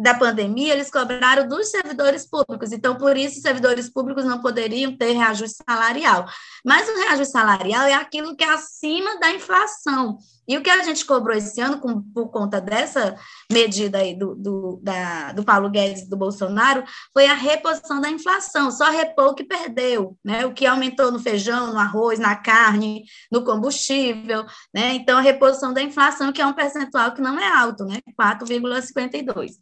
da 0.00 0.14
pandemia, 0.14 0.72
eles 0.72 0.90
cobraram 0.90 1.46
dos 1.46 1.70
servidores 1.70 2.26
públicos, 2.26 2.72
então, 2.72 2.96
por 2.96 3.16
isso, 3.16 3.36
os 3.36 3.42
servidores 3.42 3.88
públicos 3.90 4.24
não 4.24 4.40
poderiam 4.40 4.96
ter 4.96 5.12
reajuste 5.12 5.62
salarial. 5.68 6.26
Mas 6.64 6.88
o 6.88 6.94
reajuste 6.94 7.32
salarial 7.32 7.86
é 7.86 7.94
aquilo 7.94 8.34
que 8.34 8.42
é 8.42 8.50
acima 8.50 9.18
da 9.20 9.30
inflação. 9.30 10.18
E 10.48 10.56
o 10.56 10.62
que 10.62 10.70
a 10.70 10.82
gente 10.82 11.04
cobrou 11.04 11.36
esse 11.36 11.60
ano, 11.60 11.78
com, 11.78 12.02
por 12.02 12.28
conta 12.30 12.60
dessa 12.60 13.14
medida 13.52 13.98
aí 13.98 14.18
do, 14.18 14.34
do, 14.34 14.80
da, 14.82 15.32
do 15.32 15.44
Paulo 15.44 15.70
Guedes 15.70 16.08
do 16.08 16.16
Bolsonaro, 16.16 16.82
foi 17.12 17.26
a 17.26 17.34
reposição 17.34 18.00
da 18.00 18.10
inflação, 18.10 18.70
só 18.72 18.90
repou 18.90 19.28
o 19.28 19.34
que 19.34 19.44
perdeu, 19.44 20.18
né? 20.24 20.44
O 20.44 20.52
que 20.52 20.66
aumentou 20.66 21.12
no 21.12 21.20
feijão, 21.20 21.72
no 21.72 21.78
arroz, 21.78 22.18
na 22.18 22.34
carne, 22.34 23.04
no 23.30 23.44
combustível, 23.44 24.44
né? 24.74 24.94
Então, 24.94 25.18
a 25.18 25.20
reposição 25.20 25.72
da 25.72 25.82
inflação, 25.82 26.32
que 26.32 26.42
é 26.42 26.46
um 26.46 26.52
percentual 26.52 27.12
que 27.12 27.22
não 27.22 27.38
é 27.38 27.46
alto, 27.46 27.84
né? 27.84 28.00
4,52%. 28.20 29.54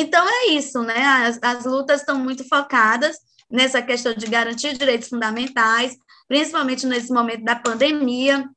Então, 0.00 0.24
é 0.28 0.50
isso, 0.50 0.80
né? 0.82 1.04
As, 1.26 1.40
as 1.42 1.64
lutas 1.64 2.00
estão 2.00 2.16
muito 2.16 2.46
focadas 2.48 3.16
nessa 3.50 3.82
questão 3.82 4.14
de 4.14 4.26
garantir 4.26 4.78
direitos 4.78 5.08
fundamentais, 5.08 5.96
principalmente 6.28 6.86
nesse 6.86 7.12
momento 7.12 7.42
da 7.42 7.56
pandemia, 7.56 8.48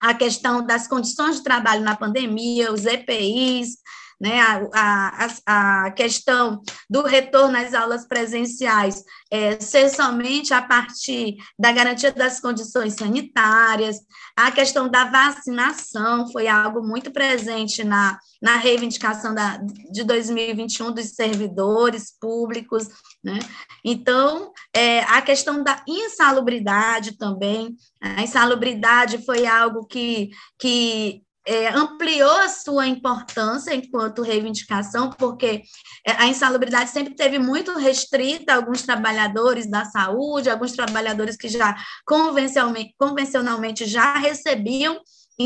a 0.00 0.14
questão 0.14 0.64
das 0.64 0.86
condições 0.86 1.36
de 1.36 1.42
trabalho 1.42 1.82
na 1.82 1.96
pandemia, 1.96 2.72
os 2.72 2.86
EPIs, 2.86 3.78
né, 4.20 4.40
a, 4.40 5.26
a, 5.46 5.84
a 5.86 5.90
questão 5.92 6.60
do 6.88 7.02
retorno 7.02 7.56
às 7.56 7.72
aulas 7.72 8.06
presenciais 8.06 9.02
é, 9.30 9.58
ser 9.60 9.88
somente 9.88 10.52
a 10.52 10.60
partir 10.60 11.36
da 11.58 11.72
garantia 11.72 12.12
das 12.12 12.38
condições 12.38 12.94
sanitárias, 12.94 13.96
a 14.36 14.50
questão 14.50 14.88
da 14.88 15.04
vacinação 15.04 16.30
foi 16.30 16.48
algo 16.48 16.82
muito 16.82 17.10
presente 17.10 17.82
na, 17.82 18.18
na 18.42 18.56
reivindicação 18.56 19.34
da, 19.34 19.58
de 19.90 20.04
2021 20.04 20.92
dos 20.92 21.10
servidores 21.10 22.12
públicos, 22.20 22.88
né? 23.22 23.38
Então, 23.84 24.52
é, 24.74 25.00
a 25.00 25.22
questão 25.22 25.62
da 25.62 25.82
insalubridade 25.86 27.16
também, 27.16 27.76
a 28.00 28.22
insalubridade 28.22 29.24
foi 29.24 29.46
algo 29.46 29.86
que, 29.86 30.30
que 30.58 31.22
é, 31.50 31.68
ampliou 31.74 32.30
a 32.30 32.48
sua 32.48 32.86
importância 32.86 33.74
enquanto 33.74 34.22
reivindicação, 34.22 35.10
porque 35.10 35.64
é, 36.06 36.12
a 36.12 36.28
insalubridade 36.28 36.90
sempre 36.90 37.12
teve 37.12 37.40
muito 37.40 37.76
restrita 37.76 38.54
alguns 38.54 38.82
trabalhadores 38.82 39.68
da 39.68 39.84
saúde, 39.84 40.48
alguns 40.48 40.70
trabalhadores 40.70 41.36
que 41.36 41.48
já 41.48 41.76
convencionalmente, 42.06 42.94
convencionalmente 42.96 43.84
já 43.84 44.14
recebiam 44.14 45.00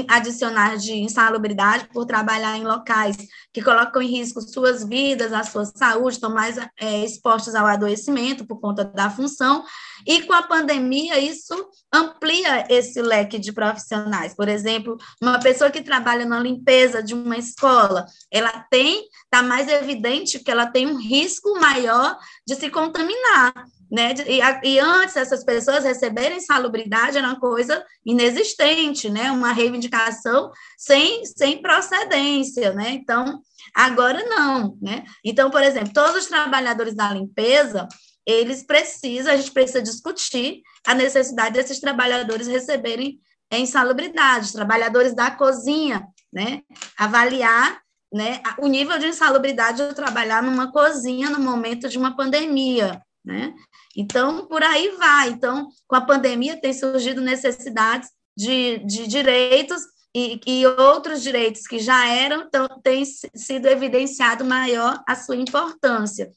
adicionais 0.08 0.82
de 0.82 0.92
insalubridade 0.92 1.88
por 1.92 2.04
trabalhar 2.04 2.58
em 2.58 2.64
locais 2.64 3.16
que 3.52 3.62
colocam 3.62 4.02
em 4.02 4.10
risco 4.10 4.40
suas 4.40 4.84
vidas, 4.84 5.32
a 5.32 5.44
sua 5.44 5.64
saúde, 5.64 6.16
estão 6.16 6.34
mais 6.34 6.58
é, 6.80 7.04
expostos 7.04 7.54
ao 7.54 7.66
adoecimento 7.66 8.44
por 8.44 8.60
conta 8.60 8.84
da 8.84 9.08
função, 9.08 9.64
e 10.06 10.22
com 10.22 10.32
a 10.32 10.42
pandemia 10.42 11.18
isso 11.18 11.54
amplia 11.92 12.66
esse 12.68 13.00
leque 13.00 13.38
de 13.38 13.52
profissionais. 13.52 14.34
Por 14.34 14.48
exemplo, 14.48 14.96
uma 15.22 15.38
pessoa 15.38 15.70
que 15.70 15.82
trabalha 15.82 16.24
na 16.24 16.40
limpeza 16.40 17.02
de 17.02 17.14
uma 17.14 17.36
escola, 17.36 18.06
ela 18.30 18.64
tem, 18.70 19.04
está 19.24 19.42
mais 19.42 19.68
evidente 19.68 20.38
que 20.38 20.50
ela 20.50 20.66
tem 20.66 20.86
um 20.86 21.00
risco 21.00 21.58
maior 21.58 22.18
de 22.46 22.54
se 22.56 22.68
contaminar, 22.70 23.52
né? 23.90 24.12
E, 24.26 24.40
e, 24.68 24.78
antes 24.78 25.16
essas 25.16 25.44
pessoas 25.44 25.84
receberem 25.84 26.40
salubridade 26.40 27.16
era 27.16 27.28
uma 27.28 27.38
coisa 27.38 27.84
inexistente, 28.04 29.08
né? 29.08 29.30
Uma 29.30 29.52
reivindicação 29.52 30.50
sem, 30.76 31.24
sem 31.24 31.62
procedência, 31.62 32.72
né? 32.72 32.90
Então, 32.90 33.40
agora 33.74 34.24
não, 34.24 34.76
né? 34.82 35.04
Então, 35.24 35.50
por 35.50 35.62
exemplo, 35.62 35.92
todos 35.92 36.24
os 36.24 36.26
trabalhadores 36.26 36.94
da 36.94 37.12
limpeza, 37.12 37.86
eles 38.26 38.62
precisam, 38.62 39.32
a 39.32 39.36
gente 39.36 39.52
precisa 39.52 39.82
discutir 39.82 40.62
a 40.86 40.94
necessidade 40.94 41.54
desses 41.54 41.80
trabalhadores 41.80 42.46
receberem 42.46 43.20
insalubridade, 43.52 44.52
trabalhadores 44.52 45.14
da 45.14 45.30
cozinha, 45.30 46.06
né? 46.32 46.62
Avaliar 46.96 47.80
né, 48.12 48.40
o 48.58 48.68
nível 48.68 48.98
de 48.98 49.08
insalubridade 49.08 49.88
de 49.88 49.94
trabalhar 49.94 50.42
numa 50.42 50.70
cozinha 50.70 51.30
no 51.30 51.40
momento 51.40 51.88
de 51.88 51.98
uma 51.98 52.16
pandemia, 52.16 53.02
né? 53.24 53.54
Então, 53.96 54.46
por 54.46 54.62
aí 54.62 54.90
vai. 54.96 55.30
Então, 55.30 55.68
com 55.86 55.96
a 55.96 56.00
pandemia, 56.00 56.60
tem 56.60 56.72
surgido 56.72 57.20
necessidades 57.20 58.08
de, 58.36 58.78
de 58.78 59.06
direitos 59.06 59.82
e, 60.14 60.40
e, 60.46 60.66
outros 60.66 61.22
direitos 61.22 61.66
que 61.66 61.80
já 61.80 62.08
eram, 62.08 62.42
então, 62.42 62.68
tem 62.82 63.04
sido 63.04 63.66
evidenciado 63.66 64.44
maior 64.44 65.02
a 65.08 65.16
sua 65.16 65.34
importância. 65.34 66.30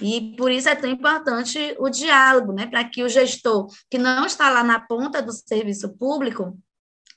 E 0.00 0.34
por 0.36 0.52
isso 0.52 0.68
é 0.68 0.76
tão 0.76 0.88
importante 0.88 1.74
o 1.78 1.88
diálogo, 1.88 2.52
né, 2.52 2.66
para 2.66 2.84
que 2.84 3.02
o 3.02 3.08
gestor 3.08 3.66
que 3.90 3.98
não 3.98 4.24
está 4.24 4.48
lá 4.48 4.62
na 4.62 4.78
ponta 4.78 5.20
do 5.20 5.32
serviço 5.32 5.96
público 5.96 6.56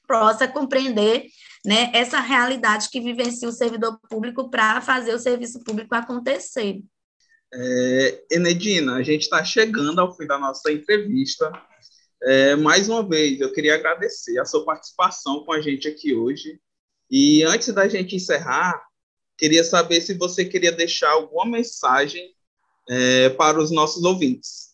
possa 0.08 0.48
compreender 0.48 1.28
né, 1.66 1.92
essa 1.94 2.20
realidade 2.20 2.90
que 2.90 3.00
vivencia 3.00 3.48
o 3.48 3.54
servidor 3.54 4.00
público 4.10 4.50
para 4.50 4.82
fazer 4.82 5.14
o 5.14 5.20
serviço 5.20 5.64
público 5.64 5.94
acontecer. 5.96 6.82
É, 7.54 8.24
Enedina, 8.32 8.96
a 8.96 9.04
gente 9.04 9.22
está 9.22 9.44
chegando 9.46 10.00
ao 10.00 10.16
fim 10.16 10.26
da 10.26 10.40
nossa 10.40 10.72
entrevista. 10.72 11.52
É, 12.24 12.56
mais 12.56 12.90
uma 12.90 13.08
vez, 13.08 13.40
eu 13.40 13.54
queria 13.54 13.76
agradecer 13.76 14.40
a 14.40 14.46
sua 14.46 14.66
participação 14.66 15.46
com 15.46 15.54
a 15.54 15.62
gente 15.62 15.88
aqui 15.88 16.16
hoje. 16.16 16.60
E 17.10 17.44
antes 17.44 17.72
da 17.74 17.88
gente 17.88 18.16
encerrar, 18.16 18.82
queria 19.38 19.64
saber 19.64 20.02
se 20.02 20.16
você 20.16 20.44
queria 20.44 20.72
deixar 20.72 21.12
alguma 21.12 21.46
mensagem 21.46 22.33
é, 22.90 23.30
para 23.30 23.60
os 23.60 23.72
nossos 23.72 24.04
ouvintes. 24.04 24.74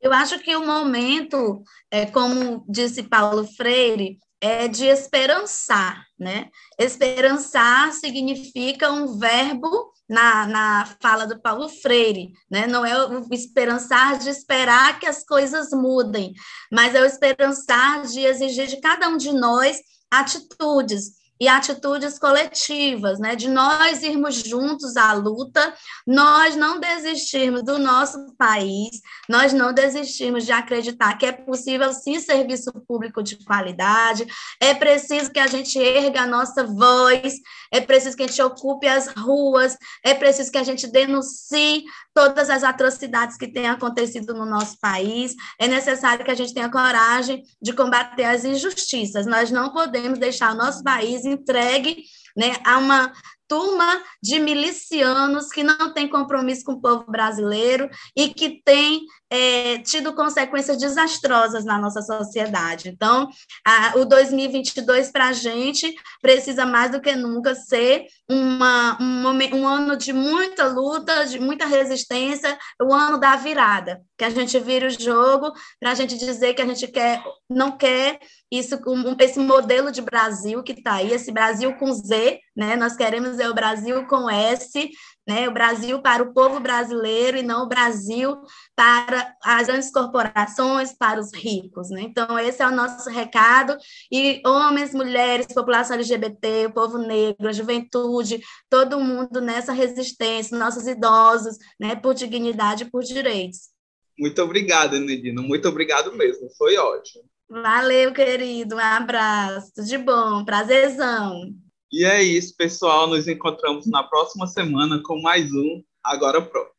Eu 0.00 0.12
acho 0.12 0.38
que 0.40 0.54
o 0.54 0.66
momento, 0.66 1.62
é, 1.90 2.04
como 2.06 2.64
disse 2.68 3.02
Paulo 3.02 3.46
Freire, 3.46 4.18
é 4.40 4.68
de 4.68 4.84
esperançar, 4.84 6.04
né? 6.18 6.50
Esperançar 6.78 7.90
significa 7.94 8.92
um 8.92 9.18
verbo 9.18 9.90
na, 10.06 10.46
na 10.46 10.96
fala 11.00 11.26
do 11.26 11.40
Paulo 11.40 11.66
Freire, 11.70 12.32
né? 12.50 12.66
Não 12.66 12.84
é 12.84 13.06
o 13.06 13.26
esperançar 13.32 14.18
de 14.18 14.28
esperar 14.28 15.00
que 15.00 15.06
as 15.06 15.24
coisas 15.24 15.70
mudem, 15.70 16.34
mas 16.70 16.94
é 16.94 17.00
o 17.00 17.06
esperançar 17.06 18.02
de 18.02 18.20
exigir 18.20 18.66
de 18.66 18.76
cada 18.82 19.08
um 19.08 19.16
de 19.16 19.32
nós 19.32 19.78
atitudes, 20.10 21.12
e 21.40 21.48
atitudes 21.48 22.18
coletivas, 22.18 23.18
né, 23.18 23.34
de 23.34 23.48
nós 23.48 24.02
irmos 24.02 24.36
juntos 24.36 24.96
à 24.96 25.12
luta, 25.12 25.74
nós 26.06 26.54
não 26.54 26.78
desistirmos 26.78 27.64
do 27.64 27.78
nosso 27.78 28.34
país, 28.36 29.00
nós 29.28 29.52
não 29.52 29.72
desistirmos 29.72 30.44
de 30.44 30.52
acreditar 30.52 31.18
que 31.18 31.26
é 31.26 31.32
possível 31.32 31.92
sim 31.92 32.20
serviço 32.20 32.72
público 32.86 33.22
de 33.22 33.36
qualidade, 33.44 34.26
é 34.60 34.74
preciso 34.74 35.30
que 35.30 35.40
a 35.40 35.46
gente 35.46 35.78
erga 35.78 36.22
a 36.22 36.26
nossa 36.26 36.64
voz, 36.64 37.34
é 37.72 37.80
preciso 37.80 38.16
que 38.16 38.22
a 38.22 38.26
gente 38.26 38.42
ocupe 38.42 38.86
as 38.86 39.08
ruas, 39.08 39.76
é 40.04 40.14
preciso 40.14 40.52
que 40.52 40.58
a 40.58 40.62
gente 40.62 40.86
denuncie 40.86 41.84
todas 42.14 42.48
as 42.48 42.62
atrocidades 42.62 43.36
que 43.36 43.48
têm 43.48 43.68
acontecido 43.68 44.32
no 44.32 44.46
nosso 44.46 44.78
país, 44.78 45.34
é 45.58 45.66
necessário 45.66 46.24
que 46.24 46.30
a 46.30 46.34
gente 46.34 46.54
tenha 46.54 46.70
coragem 46.70 47.42
de 47.60 47.72
combater 47.72 48.24
as 48.24 48.44
injustiças. 48.44 49.26
Nós 49.26 49.50
não 49.50 49.72
podemos 49.72 50.18
deixar 50.18 50.52
o 50.52 50.56
nosso 50.56 50.82
país 50.82 51.23
entregue 51.24 52.02
né, 52.36 52.52
a 52.64 52.78
uma 52.78 53.12
turma 53.54 54.02
de 54.20 54.40
milicianos 54.40 55.46
que 55.48 55.62
não 55.62 55.94
tem 55.94 56.08
compromisso 56.08 56.64
com 56.64 56.72
o 56.72 56.80
povo 56.80 57.04
brasileiro 57.08 57.88
e 58.16 58.30
que 58.30 58.60
tem 58.64 59.06
é, 59.30 59.78
tido 59.78 60.12
consequências 60.12 60.76
desastrosas 60.76 61.64
na 61.64 61.78
nossa 61.78 62.02
sociedade. 62.02 62.88
Então, 62.88 63.28
a, 63.64 63.96
o 63.96 64.04
2022 64.04 65.12
para 65.12 65.28
a 65.28 65.32
gente 65.32 65.94
precisa 66.20 66.66
mais 66.66 66.90
do 66.90 67.00
que 67.00 67.14
nunca 67.14 67.54
ser 67.54 68.06
uma, 68.28 68.98
um, 69.00 69.56
um 69.56 69.68
ano 69.68 69.96
de 69.96 70.12
muita 70.12 70.66
luta, 70.66 71.24
de 71.24 71.38
muita 71.38 71.64
resistência, 71.64 72.58
o 72.82 72.92
ano 72.92 73.18
da 73.18 73.36
virada, 73.36 74.02
que 74.18 74.24
a 74.24 74.30
gente 74.30 74.58
vira 74.58 74.88
o 74.88 74.90
jogo 74.90 75.52
para 75.78 75.92
a 75.92 75.94
gente 75.94 76.18
dizer 76.18 76.54
que 76.54 76.62
a 76.62 76.66
gente 76.66 76.88
quer, 76.88 77.22
não 77.48 77.76
quer 77.76 78.18
isso, 78.50 78.80
esse 79.20 79.38
modelo 79.38 79.92
de 79.92 80.02
Brasil 80.02 80.60
que 80.64 80.72
está 80.72 80.94
aí, 80.94 81.12
esse 81.12 81.30
Brasil 81.30 81.72
com 81.74 81.92
Z, 81.92 82.40
né? 82.56 82.76
Nós 82.76 82.96
queremos 82.96 83.38
é 83.38 83.48
o 83.48 83.54
Brasil 83.54 84.06
com 84.06 84.30
S, 84.30 84.90
né? 85.26 85.48
O 85.48 85.52
Brasil 85.52 86.00
para 86.00 86.22
o 86.22 86.32
povo 86.32 86.60
brasileiro 86.60 87.36
e 87.38 87.42
não 87.42 87.64
o 87.64 87.68
Brasil 87.68 88.36
para 88.76 89.34
as 89.42 89.66
grandes 89.66 89.90
corporações, 89.90 90.92
para 90.92 91.20
os 91.20 91.32
ricos, 91.34 91.90
né? 91.90 92.02
Então 92.02 92.38
esse 92.38 92.62
é 92.62 92.66
o 92.66 92.74
nosso 92.74 93.08
recado 93.10 93.76
e 94.12 94.42
homens, 94.46 94.94
mulheres, 94.94 95.46
população 95.46 95.96
LGBT, 95.96 96.66
o 96.66 96.72
povo 96.72 96.98
negro, 96.98 97.48
a 97.48 97.52
juventude, 97.52 98.40
todo 98.68 99.00
mundo 99.00 99.40
nessa 99.40 99.72
resistência, 99.72 100.58
nossos 100.58 100.86
idosos, 100.86 101.56
né? 101.80 101.96
Por 101.96 102.14
dignidade, 102.14 102.84
e 102.84 102.90
por 102.90 103.02
direitos. 103.02 103.74
Muito 104.18 104.40
obrigado, 104.42 104.98
Nedina. 105.00 105.42
Muito 105.42 105.68
obrigado 105.68 106.12
mesmo. 106.12 106.48
Foi 106.56 106.76
ótimo. 106.76 107.24
Valeu, 107.48 108.12
querido. 108.12 108.76
Um 108.76 108.78
abraço. 108.78 109.72
Tudo 109.74 109.86
de 109.86 109.98
bom. 109.98 110.44
Prazerzão. 110.44 111.63
E 111.96 112.04
é 112.04 112.20
isso, 112.20 112.56
pessoal. 112.56 113.06
Nos 113.06 113.28
encontramos 113.28 113.86
na 113.86 114.02
próxima 114.02 114.48
semana 114.48 115.00
com 115.00 115.22
mais 115.22 115.52
um 115.52 115.80
Agora 116.02 116.42
Pronto. 116.42 116.72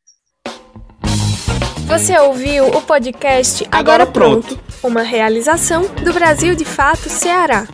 Você 1.86 2.18
ouviu 2.18 2.66
o 2.66 2.82
podcast 2.82 3.64
Agora, 3.72 4.02
Agora 4.02 4.06
Pronto, 4.06 4.58
Pronto, 4.58 4.62
uma 4.82 5.00
realização 5.00 5.84
do 6.04 6.12
Brasil 6.12 6.54
de 6.54 6.66
Fato 6.66 7.08
Ceará. 7.08 7.66